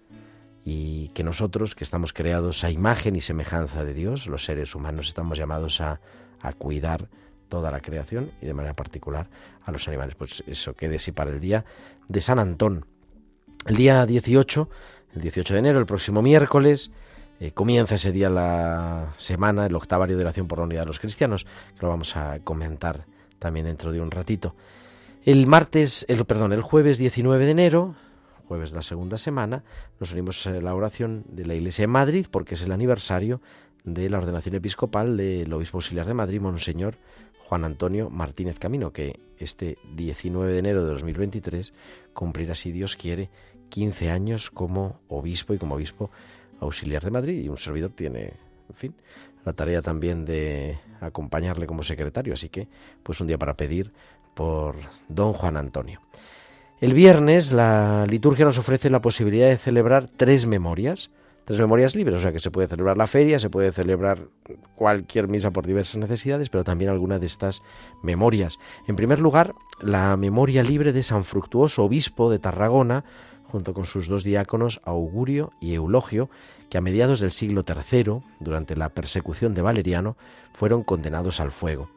[0.63, 5.07] y que nosotros, que estamos creados a imagen y semejanza de Dios, los seres humanos,
[5.07, 5.99] estamos llamados a,
[6.39, 7.09] a cuidar
[7.49, 9.27] toda la creación y de manera particular
[9.63, 10.15] a los animales.
[10.15, 11.65] Pues eso quede así para el día
[12.07, 12.85] de San Antón.
[13.67, 14.69] El día 18,
[15.15, 16.91] el 18 de enero, el próximo miércoles,
[17.39, 20.99] eh, comienza ese día la semana, el octavario de oración por la unidad de los
[20.99, 23.05] cristianos, que lo vamos a comentar
[23.39, 24.55] también dentro de un ratito.
[25.23, 27.95] El martes, el, perdón, el jueves 19 de enero,
[28.47, 29.63] jueves de la segunda semana,
[29.99, 33.41] nos unimos a la oración de la Iglesia de Madrid porque es el aniversario
[33.83, 36.95] de la ordenación episcopal del obispo auxiliar de Madrid, Monseñor
[37.51, 41.73] Juan Antonio Martínez Camino, que este 19 de enero de 2023
[42.13, 43.29] cumplirá, si Dios quiere,
[43.71, 46.11] 15 años como obispo y como obispo
[46.59, 48.33] auxiliar de Madrid y un servidor tiene,
[48.69, 48.93] en fin,
[49.43, 52.67] la tarea también de acompañarle como secretario, así que
[53.01, 53.91] pues un día para pedir
[54.35, 54.75] por
[55.07, 55.99] don Juan Antonio.
[56.79, 61.11] El viernes la liturgia nos ofrece la posibilidad de celebrar tres memorias,
[61.45, 64.27] tres memorias libres, o sea que se puede celebrar la feria, se puede celebrar
[64.75, 67.61] cualquier misa por diversas necesidades, pero también alguna de estas
[68.03, 68.59] memorias.
[68.87, 73.03] En primer lugar, la memoria libre de San Fructuoso, obispo de Tarragona,
[73.51, 76.29] junto con sus dos diáconos Augurio y Eulogio,
[76.69, 80.15] que a mediados del siglo III, durante la persecución de Valeriano,
[80.53, 81.89] fueron condenados al fuego.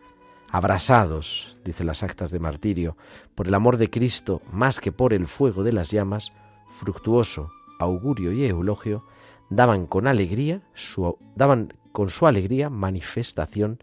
[0.50, 2.96] Abrasados, dice las actas de martirio,
[3.34, 6.32] por el amor de Cristo más que por el fuego de las llamas,
[6.80, 9.04] Fructuoso, Augurio y Eulogio
[9.48, 13.78] daban con alegría su, daban con su alegría manifestación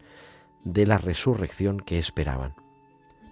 [0.66, 2.54] de la resurrección que esperaban.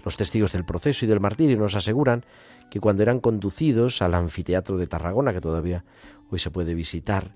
[0.06, 2.26] Los testigos del proceso y del martirio nos aseguran
[2.70, 5.84] que cuando eran conducidos al anfiteatro de Tarragona, que todavía
[6.30, 7.34] hoy se puede visitar,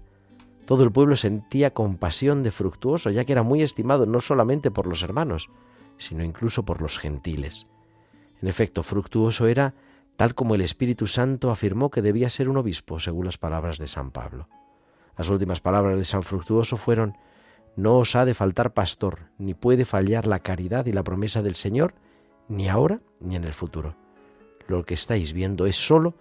[0.66, 4.88] todo el pueblo sentía compasión de Fructuoso, ya que era muy estimado no solamente por
[4.88, 5.50] los hermanos,
[5.98, 7.68] sino incluso por los gentiles.
[8.42, 9.74] En efecto, Fructuoso era
[10.16, 13.88] tal como el Espíritu Santo afirmó que debía ser un obispo, según las palabras de
[13.88, 14.48] San Pablo.
[15.18, 17.18] Las últimas palabras de San Fructuoso fueron
[17.76, 21.56] No os ha de faltar pastor, ni puede fallar la caridad y la promesa del
[21.56, 21.96] Señor,
[22.48, 24.03] ni ahora ni en el futuro
[24.68, 26.14] lo que estáis viendo es solo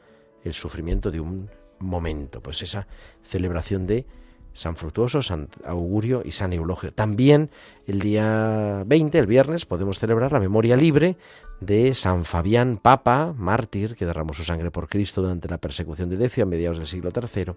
[0.44, 2.40] el sufrimiento de un momento.
[2.40, 2.86] Pues esa
[3.22, 4.06] celebración de
[4.54, 6.92] San Fructuoso, San Augurio y San Eulogio.
[6.92, 7.50] También
[7.86, 11.16] el día 20, el viernes, podemos celebrar la memoria libre
[11.60, 16.16] de San Fabián, Papa, mártir, que derramó su sangre por Cristo durante la persecución de
[16.16, 17.52] Decio a mediados del siglo III.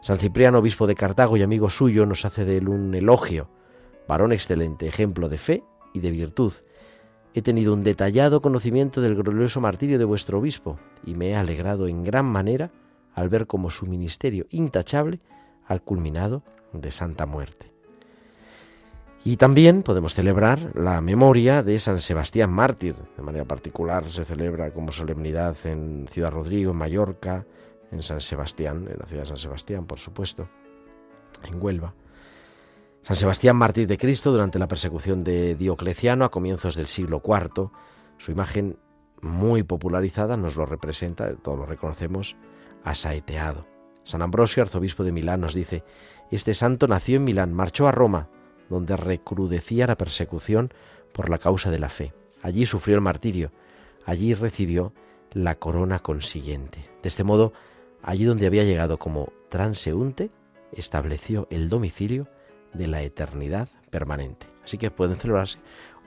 [0.00, 3.48] San Cipriano, obispo de Cartago y amigo suyo, nos hace de él un elogio,
[4.08, 6.52] varón excelente, ejemplo de fe y de virtud,
[7.36, 11.86] He tenido un detallado conocimiento del glorioso martirio de vuestro obispo y me he alegrado
[11.86, 12.70] en gran manera
[13.12, 15.20] al ver cómo su ministerio intachable
[15.66, 17.70] ha culminado de santa muerte.
[19.22, 22.94] Y también podemos celebrar la memoria de San Sebastián mártir.
[23.18, 27.44] De manera particular se celebra como solemnidad en Ciudad Rodrigo, en Mallorca,
[27.92, 30.48] en San Sebastián, en la ciudad de San Sebastián, por supuesto,
[31.46, 31.92] en Huelva.
[33.06, 37.70] San Sebastián mártir de Cristo durante la persecución de Diocleciano a comienzos del siglo IV,
[38.18, 38.80] su imagen
[39.22, 42.34] muy popularizada nos lo representa, todos lo reconocemos,
[42.82, 43.64] asaeteado.
[44.02, 45.84] San Ambrosio, arzobispo de Milán, nos dice,
[46.32, 48.28] este santo nació en Milán, marchó a Roma,
[48.68, 50.74] donde recrudecía la persecución
[51.12, 52.12] por la causa de la fe.
[52.42, 53.52] Allí sufrió el martirio,
[54.04, 54.92] allí recibió
[55.32, 56.90] la corona consiguiente.
[57.04, 57.52] De este modo,
[58.02, 60.32] allí donde había llegado como transeúnte,
[60.72, 62.26] estableció el domicilio
[62.76, 64.46] de la eternidad permanente.
[64.64, 65.58] Así que pueden celebrarse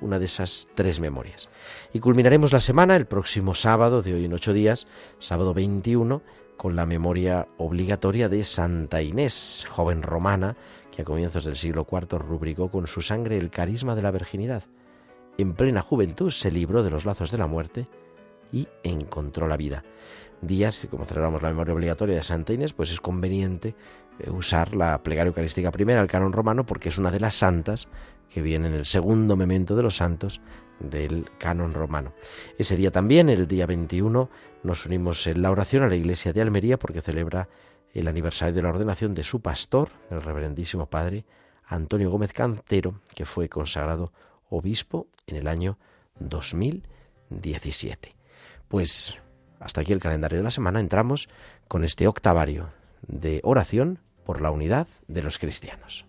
[0.01, 1.49] una de esas tres memorias.
[1.93, 4.87] Y culminaremos la semana el próximo sábado, de hoy en ocho días,
[5.19, 6.21] sábado 21,
[6.57, 10.55] con la memoria obligatoria de Santa Inés, joven romana,
[10.91, 14.63] que a comienzos del siglo IV rubricó con su sangre el carisma de la virginidad.
[15.37, 17.87] En plena juventud se libró de los lazos de la muerte
[18.51, 19.83] y encontró la vida.
[20.41, 23.75] Días, como celebramos la memoria obligatoria de Santa Inés, pues es conveniente
[24.27, 27.87] usar la plegaria eucarística primera, el canon romano, porque es una de las santas
[28.29, 30.41] que viene en el segundo memento de los santos
[30.79, 32.13] del canon romano.
[32.57, 34.29] Ese día también, el día 21,
[34.63, 37.49] nos unimos en la oración a la iglesia de Almería porque celebra
[37.93, 41.25] el aniversario de la ordenación de su pastor, el reverendísimo padre
[41.65, 44.11] Antonio Gómez Cantero, que fue consagrado
[44.49, 45.77] obispo en el año
[46.19, 48.15] 2017.
[48.67, 49.15] Pues
[49.59, 51.27] hasta aquí el calendario de la semana, entramos
[51.67, 52.69] con este octavario
[53.07, 53.99] de oración
[54.29, 56.05] por la unidad de los cristianos.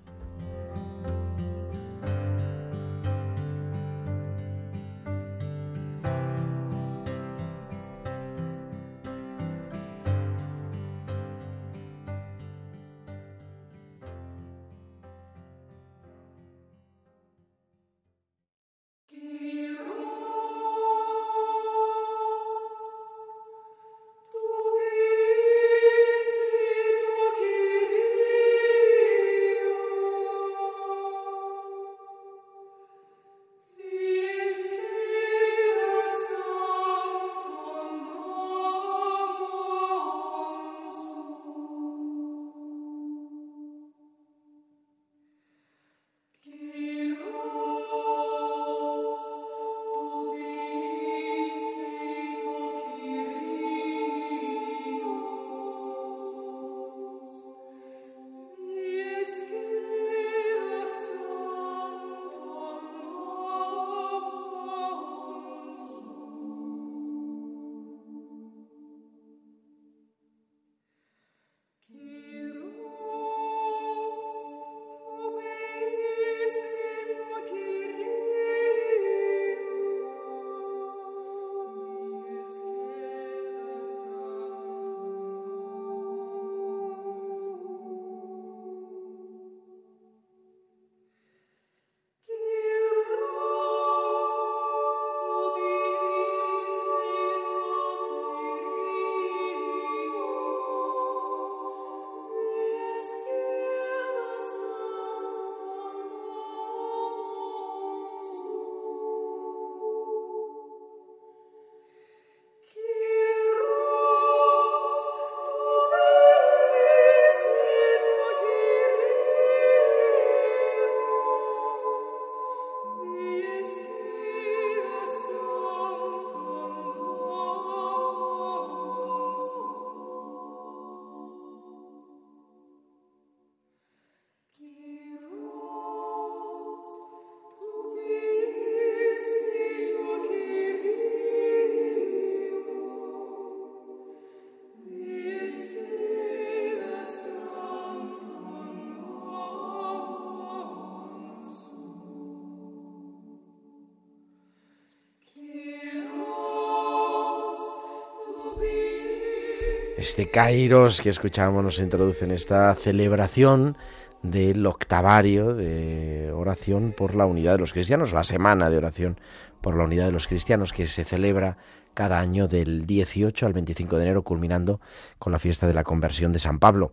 [160.00, 163.76] Este Kairos que escuchamos nos introduce en esta celebración
[164.22, 169.20] del octavario de oración por la unidad de los cristianos, la semana de oración
[169.60, 171.58] por la unidad de los cristianos que se celebra
[171.92, 174.80] cada año del 18 al 25 de enero, culminando
[175.18, 176.92] con la fiesta de la conversión de San Pablo.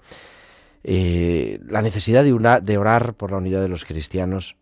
[0.83, 4.57] Eh, la necesidad de, orar por la unidad de los cristianos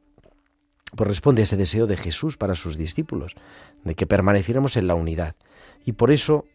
[0.96, 3.36] pues responde a ese deseo de Jesús para sus discípulos,
[3.84, 5.36] de que permaneciéramos en la unidad.
[5.84, 6.46] Y por eso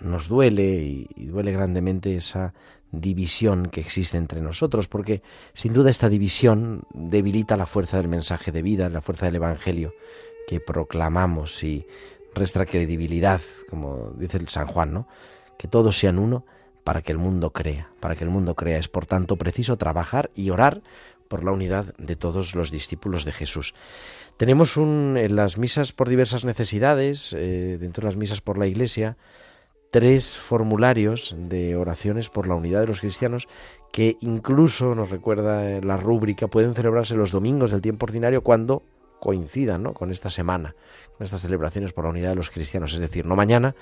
[0.00, 2.54] nos duele y, duele grandemente esa
[2.92, 5.22] división que existe entre nosotros, porque
[5.54, 9.94] sin duda esta división debilita la fuerza del mensaje de vida, la fuerza del Evangelio
[10.48, 11.86] que proclamamos y
[12.34, 15.08] resta credibilidad, como dice el San Juan, ¿no?
[15.56, 16.44] Que todos sean uno
[16.82, 18.78] para que el mundo crea, para que el mundo crea.
[18.78, 20.82] Es por tanto preciso trabajar y orar
[21.28, 23.74] por la unidad de todos los discípulos de Jesús.
[24.36, 28.66] Tenemos un, en las misas por diversas necesidades, eh, dentro de las misas por la
[28.66, 29.16] Iglesia,
[29.90, 33.48] tres formularios de oraciones por la unidad de los cristianos
[33.92, 38.82] que incluso nos recuerda la rúbrica pueden celebrarse los domingos del tiempo ordinario cuando
[39.20, 39.92] coincidan ¿no?
[39.94, 40.74] con esta semana,
[41.16, 42.94] con estas celebraciones por la unidad de los cristianos.
[42.94, 43.74] Es decir, no mañana,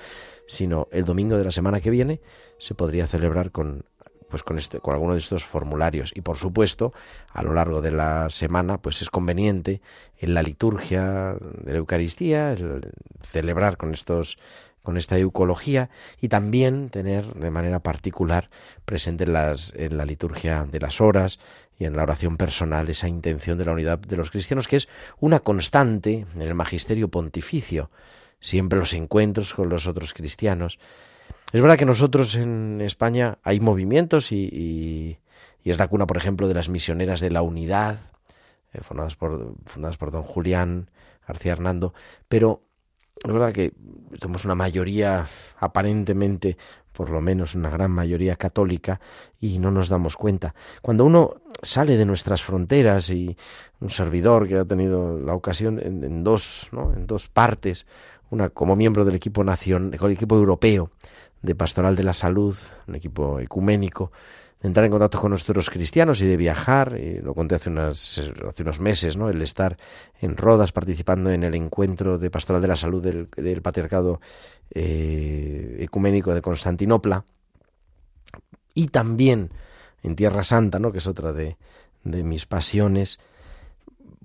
[0.46, 2.20] sino el domingo de la semana que viene
[2.58, 3.84] se podría celebrar con
[4.28, 6.92] pues con este con alguno de estos formularios y por supuesto
[7.32, 9.80] a lo largo de la semana pues es conveniente
[10.18, 12.54] en la liturgia de la Eucaristía
[13.22, 14.36] celebrar con estos
[14.88, 18.48] con esta eucología y también tener de manera particular
[18.86, 21.40] presente en, las, en la liturgia de las horas
[21.78, 24.88] y en la oración personal esa intención de la unidad de los cristianos que es
[25.20, 27.90] una constante en el magisterio pontificio,
[28.40, 30.78] siempre los encuentros con los otros cristianos.
[31.52, 35.18] Es verdad que nosotros en España hay movimientos y,
[35.64, 37.98] es la cuna, por ejemplo, de las misioneras de la unidad,
[38.72, 40.88] eh, fundadas, por, fundadas por don Julián
[41.26, 41.92] García Hernando,
[42.26, 42.62] pero
[43.24, 43.72] es verdad que
[44.20, 45.26] somos una mayoría
[45.58, 46.56] aparentemente,
[46.92, 49.00] por lo menos una gran mayoría católica,
[49.40, 50.54] y no nos damos cuenta.
[50.82, 53.36] Cuando uno sale de nuestras fronteras y
[53.80, 56.92] un servidor que ha tenido la ocasión en, dos, ¿no?
[56.92, 57.86] en dos partes,
[58.30, 60.90] una como miembro del equipo nación, del equipo europeo
[61.42, 62.56] de pastoral de la salud,
[62.86, 64.12] un equipo ecuménico,
[64.60, 69.16] de entrar en contacto con nuestros cristianos y de viajar, lo conté hace, unos meses,
[69.16, 69.28] ¿no?
[69.28, 69.76] el estar
[70.20, 74.20] en Rodas participando en el encuentro de Pastoral de la Salud del, Patriarcado
[74.74, 77.24] eh, Ecuménico de Constantinopla,
[78.74, 79.50] y también
[80.02, 80.90] en Tierra Santa, ¿no?
[80.90, 81.56] que es otra de,
[82.02, 83.20] mis pasiones,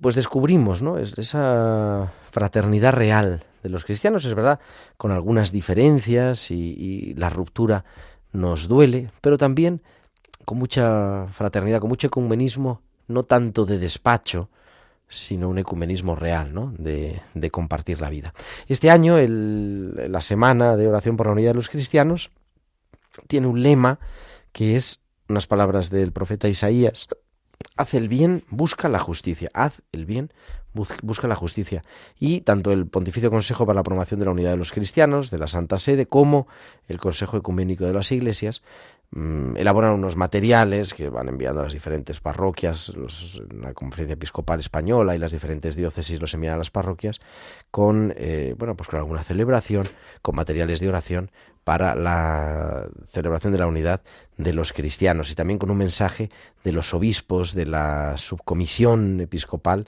[0.00, 0.98] pues descubrimos ¿no?
[0.98, 4.58] esa fraternidad real de los cristianos, es verdad,
[4.96, 7.84] con algunas diferencias y la ruptura
[8.32, 9.80] nos duele, pero también
[10.44, 14.48] con mucha fraternidad, con mucho ecumenismo, no tanto de despacho,
[15.08, 16.72] sino un ecumenismo real, ¿no?
[16.78, 18.34] De, de compartir la vida.
[18.66, 22.30] Este año, la semana de oración por la unidad de los cristianos,
[23.28, 23.98] tiene un lema
[24.52, 27.08] que es unas palabras del profeta Isaías.
[27.76, 29.50] Haz el bien, busca la justicia.
[29.54, 30.32] Haz el bien,
[31.02, 31.84] busca la justicia.
[32.18, 35.38] Y tanto el Pontificio Consejo para la Promoción de la Unidad de los Cristianos, de
[35.38, 36.46] la Santa Sede, como
[36.88, 38.62] el Consejo Ecuménico de las Iglesias,
[39.14, 42.92] elaboran unos materiales que van enviando a las diferentes parroquias,
[43.50, 47.20] la Conferencia Episcopal Española y las diferentes diócesis los envían a las parroquias
[47.70, 49.88] con, eh, bueno, pues con alguna celebración,
[50.20, 51.30] con materiales de oración
[51.62, 54.02] para la celebración de la unidad
[54.36, 56.30] de los cristianos y también con un mensaje
[56.64, 59.86] de los obispos de la subcomisión episcopal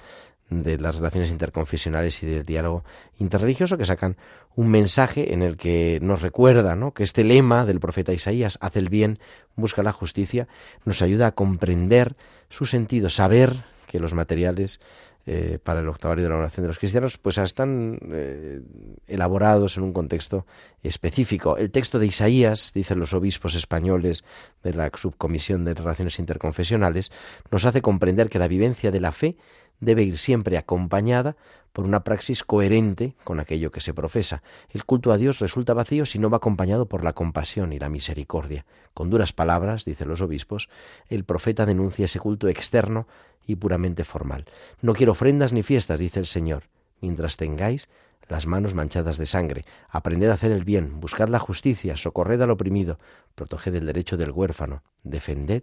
[0.49, 2.85] de las relaciones interconfesionales y del diálogo
[3.19, 4.17] interreligioso que sacan
[4.55, 6.95] un mensaje en el que nos recuerda ¿no?
[6.95, 9.19] que este lema del profeta Isaías, hace el bien,
[9.57, 10.47] busca la justicia,
[10.85, 12.17] nos ayuda a comprender
[12.49, 14.81] su sentido, saber que los materiales
[15.29, 18.61] eh, para el octavario de la oración de los cristianos pues están eh,
[19.09, 20.47] elaborados en un contexto
[20.85, 21.57] específico.
[21.57, 24.25] El texto de Isaías, dicen los obispos españoles
[24.63, 27.11] de la subcomisión de relaciones interconfesionales,
[27.51, 29.37] nos hace comprender que la vivencia de la fe
[29.81, 31.37] debe ir siempre acompañada
[31.73, 34.43] por una praxis coherente con aquello que se profesa.
[34.71, 37.91] El culto a Dios resulta vacío si no va acompañado por la compasión y la
[37.91, 38.65] misericordia.
[38.95, 40.71] Con duras palabras, dicen los obispos,
[41.09, 43.07] el profeta denuncia ese culto externo
[43.47, 44.47] y puramente formal.
[44.81, 46.65] No quiero ofrendas ni fiestas, dice el Señor,
[47.03, 47.89] mientras tengáis
[48.29, 49.65] las manos manchadas de sangre.
[49.91, 52.99] Aprended a hacer el bien, buscad la justicia, socorred al oprimido,
[53.35, 55.63] proteged el derecho del huérfano, defended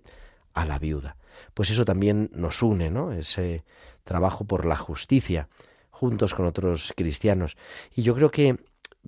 [0.54, 1.18] a la viuda.
[1.54, 3.12] Pues eso también nos une, ¿no?
[3.12, 3.64] Ese
[4.04, 5.48] trabajo por la justicia
[5.90, 7.56] juntos con otros cristianos.
[7.96, 8.58] Y yo creo que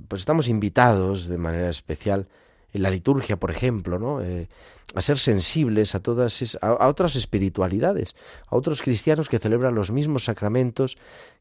[0.07, 2.27] pues estamos invitados de manera especial
[2.73, 4.21] en la liturgia, por ejemplo, ¿no?
[4.21, 4.49] Eh,
[4.93, 8.15] a ser sensibles a todas a, otras espiritualidades,
[8.47, 10.97] a otros cristianos que celebran los mismos sacramentos,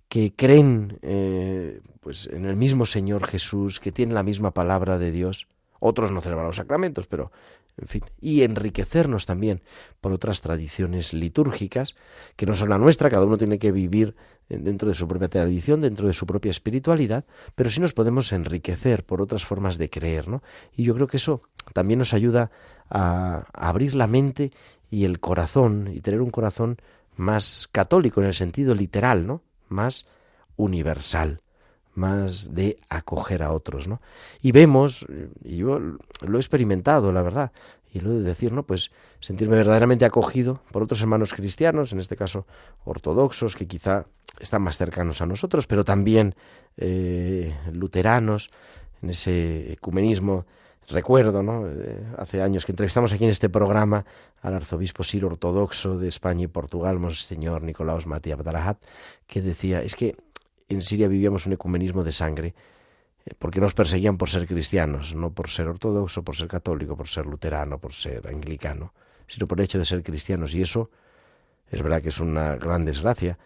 [0.08, 5.10] que creen eh, pues en el mismo Señor Jesús, que tienen la misma palabra de
[5.10, 5.48] Dios.
[5.80, 7.30] Otros no celebran los sacramentos, pero
[7.76, 9.62] en fin, y enriquecernos también
[10.00, 11.96] por otras tradiciones litúrgicas
[12.36, 14.14] que no son la nuestra, cada uno tiene que vivir
[14.48, 19.04] dentro de su propia tradición, dentro de su propia espiritualidad, pero sí nos podemos enriquecer
[19.04, 20.42] por otras formas de creer, ¿no?
[20.76, 22.50] Y yo creo que eso también nos ayuda
[22.90, 24.52] a, abrir la mente
[24.90, 26.76] y el corazón y tener un corazón
[27.16, 29.42] más católico en el sentido literal, ¿no?
[29.68, 30.06] Más
[30.56, 31.40] universal
[31.94, 34.00] más de acoger a otros, ¿no?
[34.40, 35.06] Y vemos,
[35.42, 37.52] y yo lo he experimentado, la verdad,
[37.92, 38.64] y lo de decir, ¿no?
[38.64, 38.90] Pues
[39.20, 42.46] sentirme verdaderamente acogido por otros hermanos cristianos, en este caso
[42.84, 44.06] ortodoxos, que quizá
[44.40, 46.34] están más cercanos a nosotros, pero también
[46.76, 48.50] eh, luteranos,
[49.04, 50.46] en ese ecumenismo.
[50.88, 51.66] Recuerdo, ¿no?
[51.66, 54.04] Eh, hace años que entrevistamos aquí en este programa
[54.42, 58.78] al arzobispo siro ortodoxo de España y Portugal, Monseñor Nicolaos Matías Badarajat,
[59.26, 60.16] que decía, es que
[60.68, 62.54] en Siria vivíamos un ecumenismo de sangre,
[63.24, 67.08] eh, porque nos perseguían por ser cristianos, no por ser ortodoxo, por ser católico, por
[67.08, 68.92] ser luterano, por ser anglicano,
[69.26, 70.54] sino por el hecho de ser cristianos.
[70.54, 70.90] Y eso
[71.68, 73.38] es verdad que es una gran desgracia,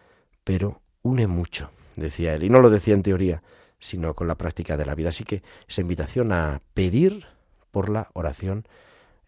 [0.44, 2.44] pero une mucho, decía él.
[2.44, 3.42] Y no lo decía en teoría,
[3.78, 5.10] sino con la práctica de la vida.
[5.10, 7.26] Así que esa invitación a pedir
[7.70, 8.66] por la oración,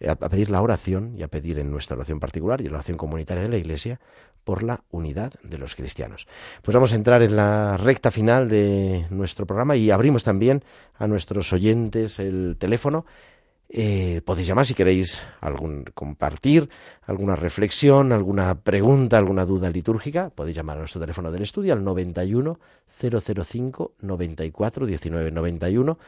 [0.07, 2.97] a pedir la oración y a pedir en nuestra oración particular y en la oración
[2.97, 4.01] comunitaria de la Iglesia
[4.45, 6.27] por la unidad de los cristianos.
[6.63, 10.65] Pues vamos a entrar en la recta final de nuestro programa y abrimos también
[10.99, 13.05] a nuestros oyentes el teléfono
[13.73, 16.69] eh, podéis llamar si queréis algún, compartir
[17.03, 20.31] alguna reflexión, alguna pregunta, alguna duda litúrgica.
[20.31, 22.59] Podéis llamar a nuestro teléfono del estudio al 91
[23.01, 25.99] 005 94 19 91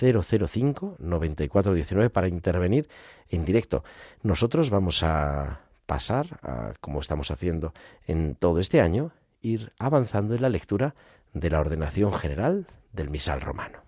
[0.00, 2.88] 005 94 19 para intervenir
[3.28, 3.84] en directo.
[4.22, 5.60] Nosotros vamos a
[5.90, 6.38] pasar,
[6.80, 7.74] como estamos haciendo
[8.06, 9.10] en todo este año,
[9.40, 10.94] ir avanzando en la lectura
[11.34, 13.80] de la ordenación general del misal romano.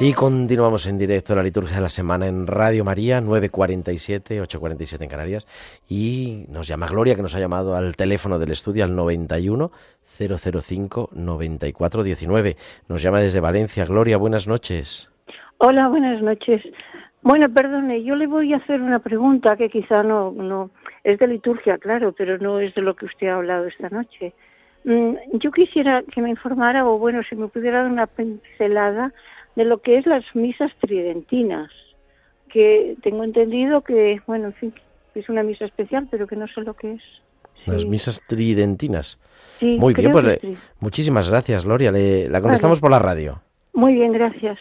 [0.00, 5.08] Y continuamos en directo la liturgia de la semana en Radio María, 9.47, 8.47 en
[5.08, 5.46] Canarias.
[5.88, 9.70] Y nos llama Gloria, que nos ha llamado al teléfono del estudio al 91
[10.18, 12.56] 005 9419.
[12.88, 13.84] Nos llama desde Valencia.
[13.84, 15.08] Gloria, buenas noches.
[15.58, 16.60] Hola, buenas noches.
[17.22, 20.70] Bueno, perdone, yo le voy a hacer una pregunta que quizá no, no
[21.04, 24.34] es de liturgia, claro, pero no es de lo que usted ha hablado esta noche.
[24.82, 29.12] Mm, yo quisiera que me informara, o bueno, si me pudiera dar una pincelada
[29.56, 31.70] de lo que es las misas tridentinas,
[32.48, 34.74] que tengo entendido que, bueno, en fin,
[35.14, 37.02] es una misa especial, pero que no sé lo que es.
[37.66, 39.18] Las misas tridentinas.
[39.60, 40.40] Muy bien, pues
[40.80, 41.90] muchísimas gracias, Gloria.
[41.90, 43.40] Le, la contestamos por la radio.
[43.72, 44.58] Muy bien, gracias.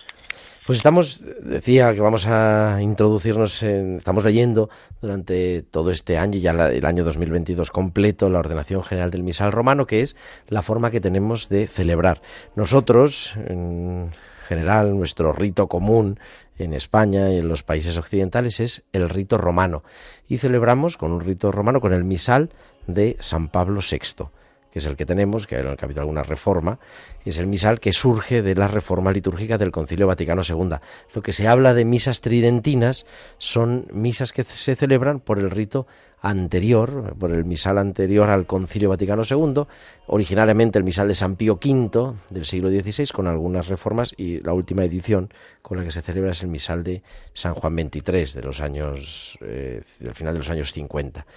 [0.66, 4.70] Pues estamos, decía que vamos a introducirnos, en, estamos leyendo
[5.02, 9.86] durante todo este año, ya el año 2022 completo, la ordenación general del misal romano,
[9.86, 10.16] que es
[10.48, 12.22] la forma que tenemos de celebrar.
[12.56, 14.12] Nosotros, en,
[14.44, 16.20] general, nuestro rito común
[16.58, 19.84] en España y en los países occidentales es el rito romano.
[20.28, 22.50] Y celebramos con un rito romano, con el misal
[22.88, 24.26] de San Pablo VI
[24.74, 26.80] que es el que tenemos, que en el capítulo alguna reforma,
[27.24, 30.78] es el misal que surge de la reforma litúrgica del Concilio Vaticano II.
[31.14, 33.06] Lo que se habla de misas tridentinas
[33.38, 35.86] son misas que se celebran por el rito
[36.22, 39.66] anterior, por el misal anterior al Concilio Vaticano II,
[40.08, 44.54] originalmente el misal de San Pío V del siglo XVI, con algunas reformas, y la
[44.54, 47.04] última edición con la que se celebra es el misal de
[47.36, 51.28] San Juan XXIII, de los años, eh, del final de los años 50.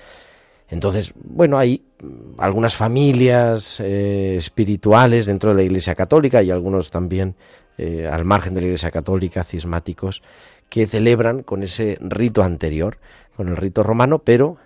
[0.68, 1.82] Entonces, bueno, hay
[2.38, 7.36] algunas familias eh, espirituales dentro de la Iglesia Católica y algunos también
[7.78, 10.22] eh, al margen de la Iglesia Católica, cismáticos,
[10.68, 12.98] que celebran con ese rito anterior,
[13.36, 14.56] con el rito romano, pero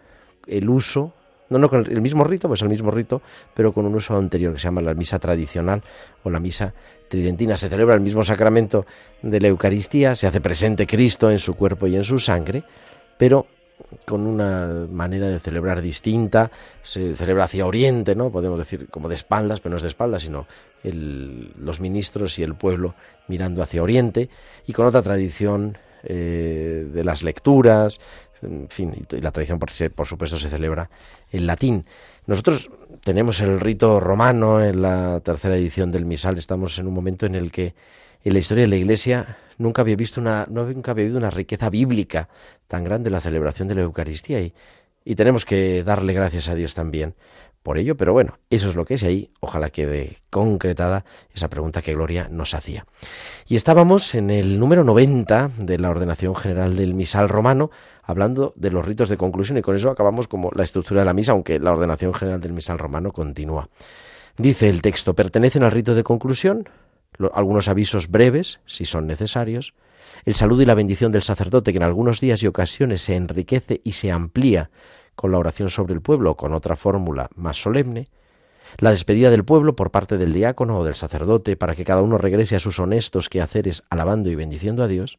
[0.47, 1.13] el uso,
[1.51, 3.21] no, no con el mismo rito, pues el mismo rito,
[3.55, 5.83] pero con un uso anterior que se llama la misa tradicional
[6.23, 6.73] o la misa
[7.09, 7.57] tridentina.
[7.57, 8.87] Se celebra el mismo sacramento
[9.21, 12.63] de la Eucaristía, se hace presente Cristo en su cuerpo y en su sangre,
[13.19, 13.47] pero
[14.05, 16.51] con una manera de celebrar distinta,
[16.83, 18.31] se celebra hacia Oriente, ¿no?
[18.31, 20.47] Podemos decir como de espaldas, pero no es de espaldas, sino
[20.83, 22.95] los ministros y el pueblo
[23.29, 24.31] mirando hacia Oriente,
[24.67, 28.01] y con otra tradición eh, de las lecturas,
[28.43, 30.89] en fin, y la tradición por, por supuesto se celebra
[31.31, 31.85] en latín.
[32.27, 32.71] Nosotros
[33.05, 37.35] tenemos el rito romano en la tercera edición del misal, estamos en un momento en
[37.35, 37.75] el que
[38.25, 41.71] en la historia de la Iglesia nunca había visto una, nunca había habido una riqueza
[41.71, 42.29] bíblica
[42.67, 44.53] tan grande la celebración de la Eucaristía y,
[45.05, 47.15] y tenemos que darle gracias a Dios también
[47.63, 51.05] por ello, pero bueno, eso es lo que es y ahí ojalá quede concretada
[51.35, 52.87] esa pregunta que Gloria nos hacía.
[53.47, 57.71] Y estábamos en el número 90 de la ordenación general del misal romano,
[58.03, 61.13] hablando de los ritos de conclusión y con eso acabamos como la estructura de la
[61.13, 63.69] misa, aunque la ordenación general del misal romano continúa.
[64.39, 66.67] Dice el texto, pertenecen al rito de conclusión
[67.35, 69.75] algunos avisos breves, si son necesarios,
[70.25, 73.81] el saludo y la bendición del sacerdote, que en algunos días y ocasiones se enriquece
[73.85, 74.71] y se amplía
[75.15, 78.07] con la oración sobre el pueblo o con otra fórmula más solemne,
[78.79, 82.19] la despedida del pueblo por parte del diácono o del sacerdote para que cada uno
[82.19, 85.19] regrese a sus honestos quehaceres alabando y bendiciendo a Dios,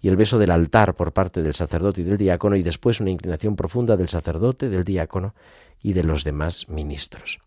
[0.00, 3.10] y el beso del altar por parte del sacerdote y del diácono y después una
[3.10, 5.34] inclinación profunda del sacerdote, del diácono
[5.82, 7.38] y de los demás ministros.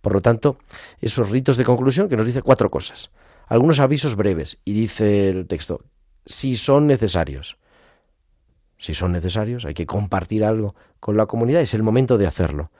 [0.00, 0.58] Por lo tanto,
[1.00, 3.10] esos ritos de conclusión que nos dice cuatro cosas.
[3.46, 5.82] Algunos avisos breves y dice el texto,
[6.24, 7.56] si son necesarios.
[8.78, 12.70] Si son necesarios, hay que compartir algo con la comunidad, es el momento de hacerlo.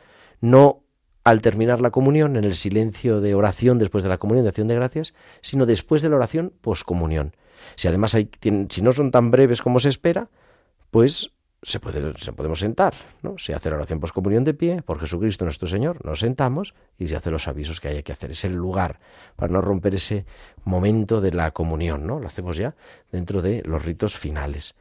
[0.40, 0.84] No
[1.24, 4.68] al terminar la comunión, en el silencio de oración después de la comunión de acción
[4.68, 5.12] de gracias,
[5.42, 7.36] sino después de la oración poscomunión.
[7.76, 8.30] Si además hay,
[8.70, 10.30] si no son tan breves como se espera,
[10.90, 11.32] pues
[11.62, 13.38] se, puede, se podemos sentar, ¿no?
[13.38, 17.16] Se hace la oración poscomunión de pie, por Jesucristo nuestro Señor, nos sentamos y se
[17.16, 18.30] hace los avisos que hay que hacer.
[18.30, 18.98] Es el lugar
[19.36, 20.24] para no romper ese
[20.64, 22.18] momento de la comunión, ¿no?
[22.18, 22.74] Lo hacemos ya
[23.12, 24.74] dentro de los ritos finales.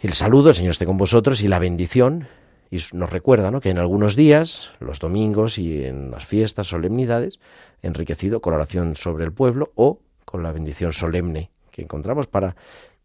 [0.00, 2.28] El saludo, el Señor esté con vosotros, y la bendición,
[2.70, 3.60] y nos recuerda ¿no?
[3.60, 7.40] que en algunos días, los domingos y en las fiestas, solemnidades,
[7.82, 12.54] enriquecido con oración sobre el pueblo o con la bendición solemne que encontramos para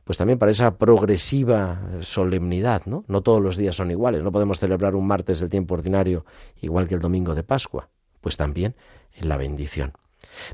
[0.03, 3.05] pues también para esa progresiva solemnidad, ¿no?
[3.07, 6.25] No todos los días son iguales, no podemos celebrar un martes del tiempo ordinario
[6.61, 7.89] igual que el domingo de Pascua,
[8.21, 8.75] pues también
[9.15, 9.93] en la bendición.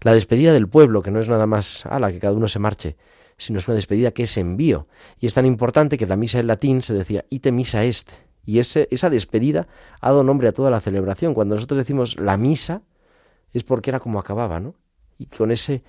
[0.01, 2.59] La despedida del pueblo, que no es nada más a la que cada uno se
[2.59, 2.95] marche,
[3.37, 4.87] sino es una despedida que es envío,
[5.19, 8.09] y es tan importante que en la misa en latín se decía ite misa est,
[8.45, 9.67] y ese, esa despedida
[10.01, 11.33] ha dado nombre a toda la celebración.
[11.33, 12.81] Cuando nosotros decimos la misa,
[13.53, 14.75] es porque era como acababa, ¿no?
[15.17, 15.83] Y con ese,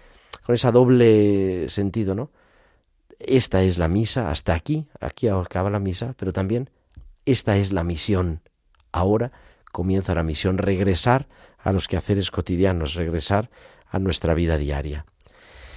[0.44, 2.30] con esa doble sentido, ¿no?
[3.21, 6.71] Esta es la misa, hasta aquí, aquí acaba la misa, pero también
[7.27, 8.41] esta es la misión.
[8.93, 9.31] Ahora
[9.73, 13.51] comienza la misión, regresar a los quehaceres cotidianos, regresar
[13.91, 15.05] a nuestra vida diaria.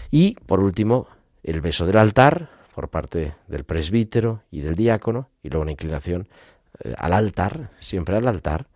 [0.10, 1.08] Y, por último,
[1.44, 6.30] el beso del altar por parte del presbítero y del diácono, y luego una inclinación
[6.84, 8.68] eh, al altar, siempre al altar,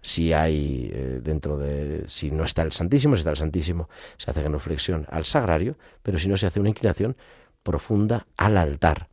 [0.00, 4.30] si hay eh, dentro de, si no está el Santísimo, si está el Santísimo, se
[4.30, 7.16] hace genuflexión al sagrario, pero si no se hace una inclinación
[7.62, 9.08] profunda al altar,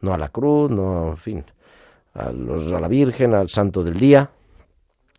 [0.00, 1.44] no a la cruz, no, en fin,
[2.14, 4.30] a, los, a la Virgen, al Santo del Día,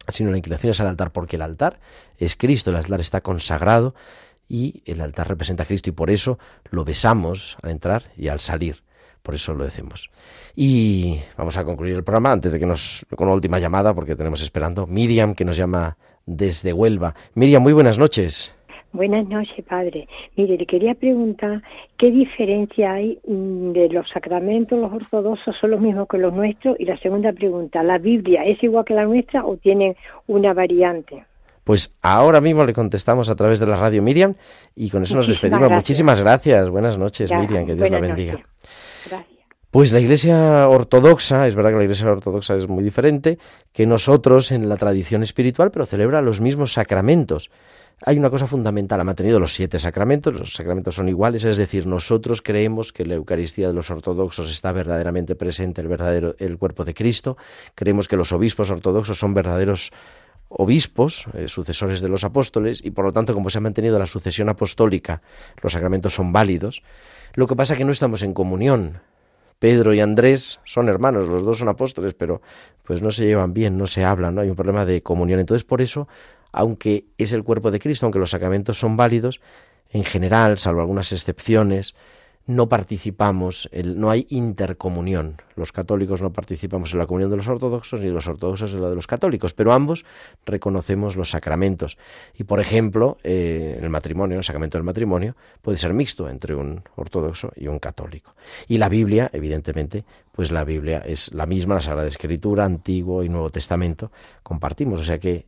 [0.09, 1.79] sino la inclinación es al altar, porque el altar
[2.17, 3.95] es Cristo, el altar está consagrado
[4.47, 6.37] y el altar representa a Cristo y por eso
[6.69, 8.83] lo besamos al entrar y al salir.
[9.23, 10.09] Por eso lo decimos.
[10.55, 14.15] Y vamos a concluir el programa antes de que nos con una última llamada porque
[14.15, 17.13] tenemos esperando Miriam que nos llama desde Huelva.
[17.35, 18.51] Miriam, muy buenas noches.
[18.93, 20.07] Buenas noches, padre.
[20.35, 21.61] Mire, le quería preguntar
[21.97, 26.77] qué diferencia hay mm, de los sacramentos, los ortodoxos son los mismos que los nuestros.
[26.79, 29.95] Y la segunda pregunta, ¿la Biblia es igual que la nuestra o tienen
[30.27, 31.23] una variante?
[31.63, 34.33] Pues ahora mismo le contestamos a través de la radio Miriam
[34.75, 35.71] y con eso nos despedimos.
[35.71, 36.69] Muchísimas gracias.
[36.69, 37.65] Buenas noches, Miriam.
[37.65, 38.39] Que Dios la bendiga.
[39.09, 39.31] Gracias.
[39.69, 43.37] Pues la Iglesia Ortodoxa, es verdad que la Iglesia Ortodoxa es muy diferente
[43.71, 47.49] que nosotros en la tradición espiritual, pero celebra los mismos sacramentos
[48.03, 51.85] hay una cosa fundamental, ha mantenido los siete sacramentos, los sacramentos son iguales, es decir,
[51.85, 56.83] nosotros creemos que la Eucaristía de los ortodoxos está verdaderamente presente, el verdadero el cuerpo
[56.83, 57.37] de Cristo,
[57.75, 59.91] creemos que los obispos ortodoxos son verdaderos
[60.49, 64.07] obispos, eh, sucesores de los apóstoles, y por lo tanto, como se ha mantenido la
[64.07, 65.21] sucesión apostólica,
[65.61, 66.83] los sacramentos son válidos.
[67.35, 68.99] Lo que pasa es que no estamos en comunión.
[69.59, 72.41] Pedro y Andrés son hermanos, los dos son apóstoles, pero
[72.83, 75.39] pues no se llevan bien, no se hablan, no hay un problema de comunión.
[75.39, 76.07] Entonces, por eso
[76.51, 79.41] aunque es el cuerpo de Cristo, aunque los sacramentos son válidos,
[79.89, 81.95] en general, salvo algunas excepciones,
[82.47, 85.41] no participamos, no hay intercomunión.
[85.55, 88.89] Los católicos no participamos en la comunión de los ortodoxos ni los ortodoxos en la
[88.89, 90.05] de los católicos, pero ambos
[90.45, 91.97] reconocemos los sacramentos.
[92.35, 96.81] Y por ejemplo, eh, el matrimonio, el sacramento del matrimonio, puede ser mixto entre un
[96.95, 98.33] ortodoxo y un católico.
[98.67, 103.29] Y la Biblia, evidentemente, pues la Biblia es la misma, la Sagrada Escritura, Antiguo y
[103.29, 104.99] Nuevo Testamento, compartimos.
[104.99, 105.45] O sea que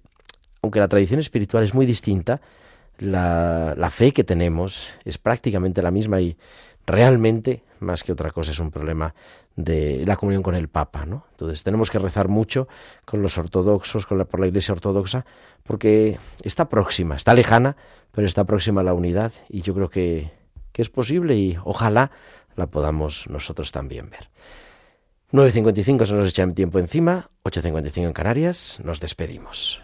[0.64, 2.42] aunque la tradición espiritual es muy distinta,
[2.98, 6.38] la, fe que tenemos es prácticamente la misma y
[6.88, 9.14] realmente, más que otra cosa, es un problema
[9.58, 11.26] de la comunión con el Papa, ¿no?
[11.32, 12.68] Entonces tenemos que rezar mucho
[13.06, 15.26] con los ortodoxos, con la, por la Iglesia ortodoxa,
[15.64, 17.76] porque está próxima, está lejana,
[18.14, 20.32] pero está próxima a la unidad y yo creo que,
[20.72, 22.12] que es posible y ojalá
[22.56, 24.30] la podamos nosotros también ver.
[25.34, 29.82] 9.55 se nos echa tiempo encima, 8.55 en Canarias, nos despedimos.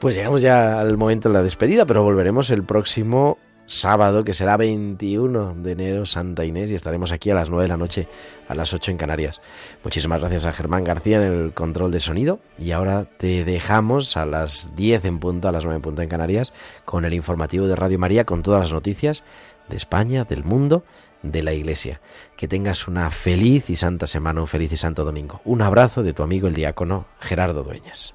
[0.00, 3.36] Pues llegamos ya al momento de la despedida, pero volveremos el próximo
[3.66, 7.68] sábado, que será 21 de enero, Santa Inés, y estaremos aquí a las 9 de
[7.68, 8.06] la noche,
[8.46, 9.42] a las 8 en Canarias.
[9.82, 14.24] Muchísimas gracias a Germán García en el control de sonido, y ahora te dejamos a
[14.24, 16.52] las 10 en punto, a las 9 en punto en Canarias,
[16.84, 19.24] con el informativo de Radio María, con todas las noticias
[19.68, 20.84] de España, del mundo,
[21.24, 22.00] de la Iglesia.
[22.36, 25.40] Que tengas una feliz y santa semana, un feliz y santo domingo.
[25.44, 28.14] Un abrazo de tu amigo el diácono Gerardo Dueñas.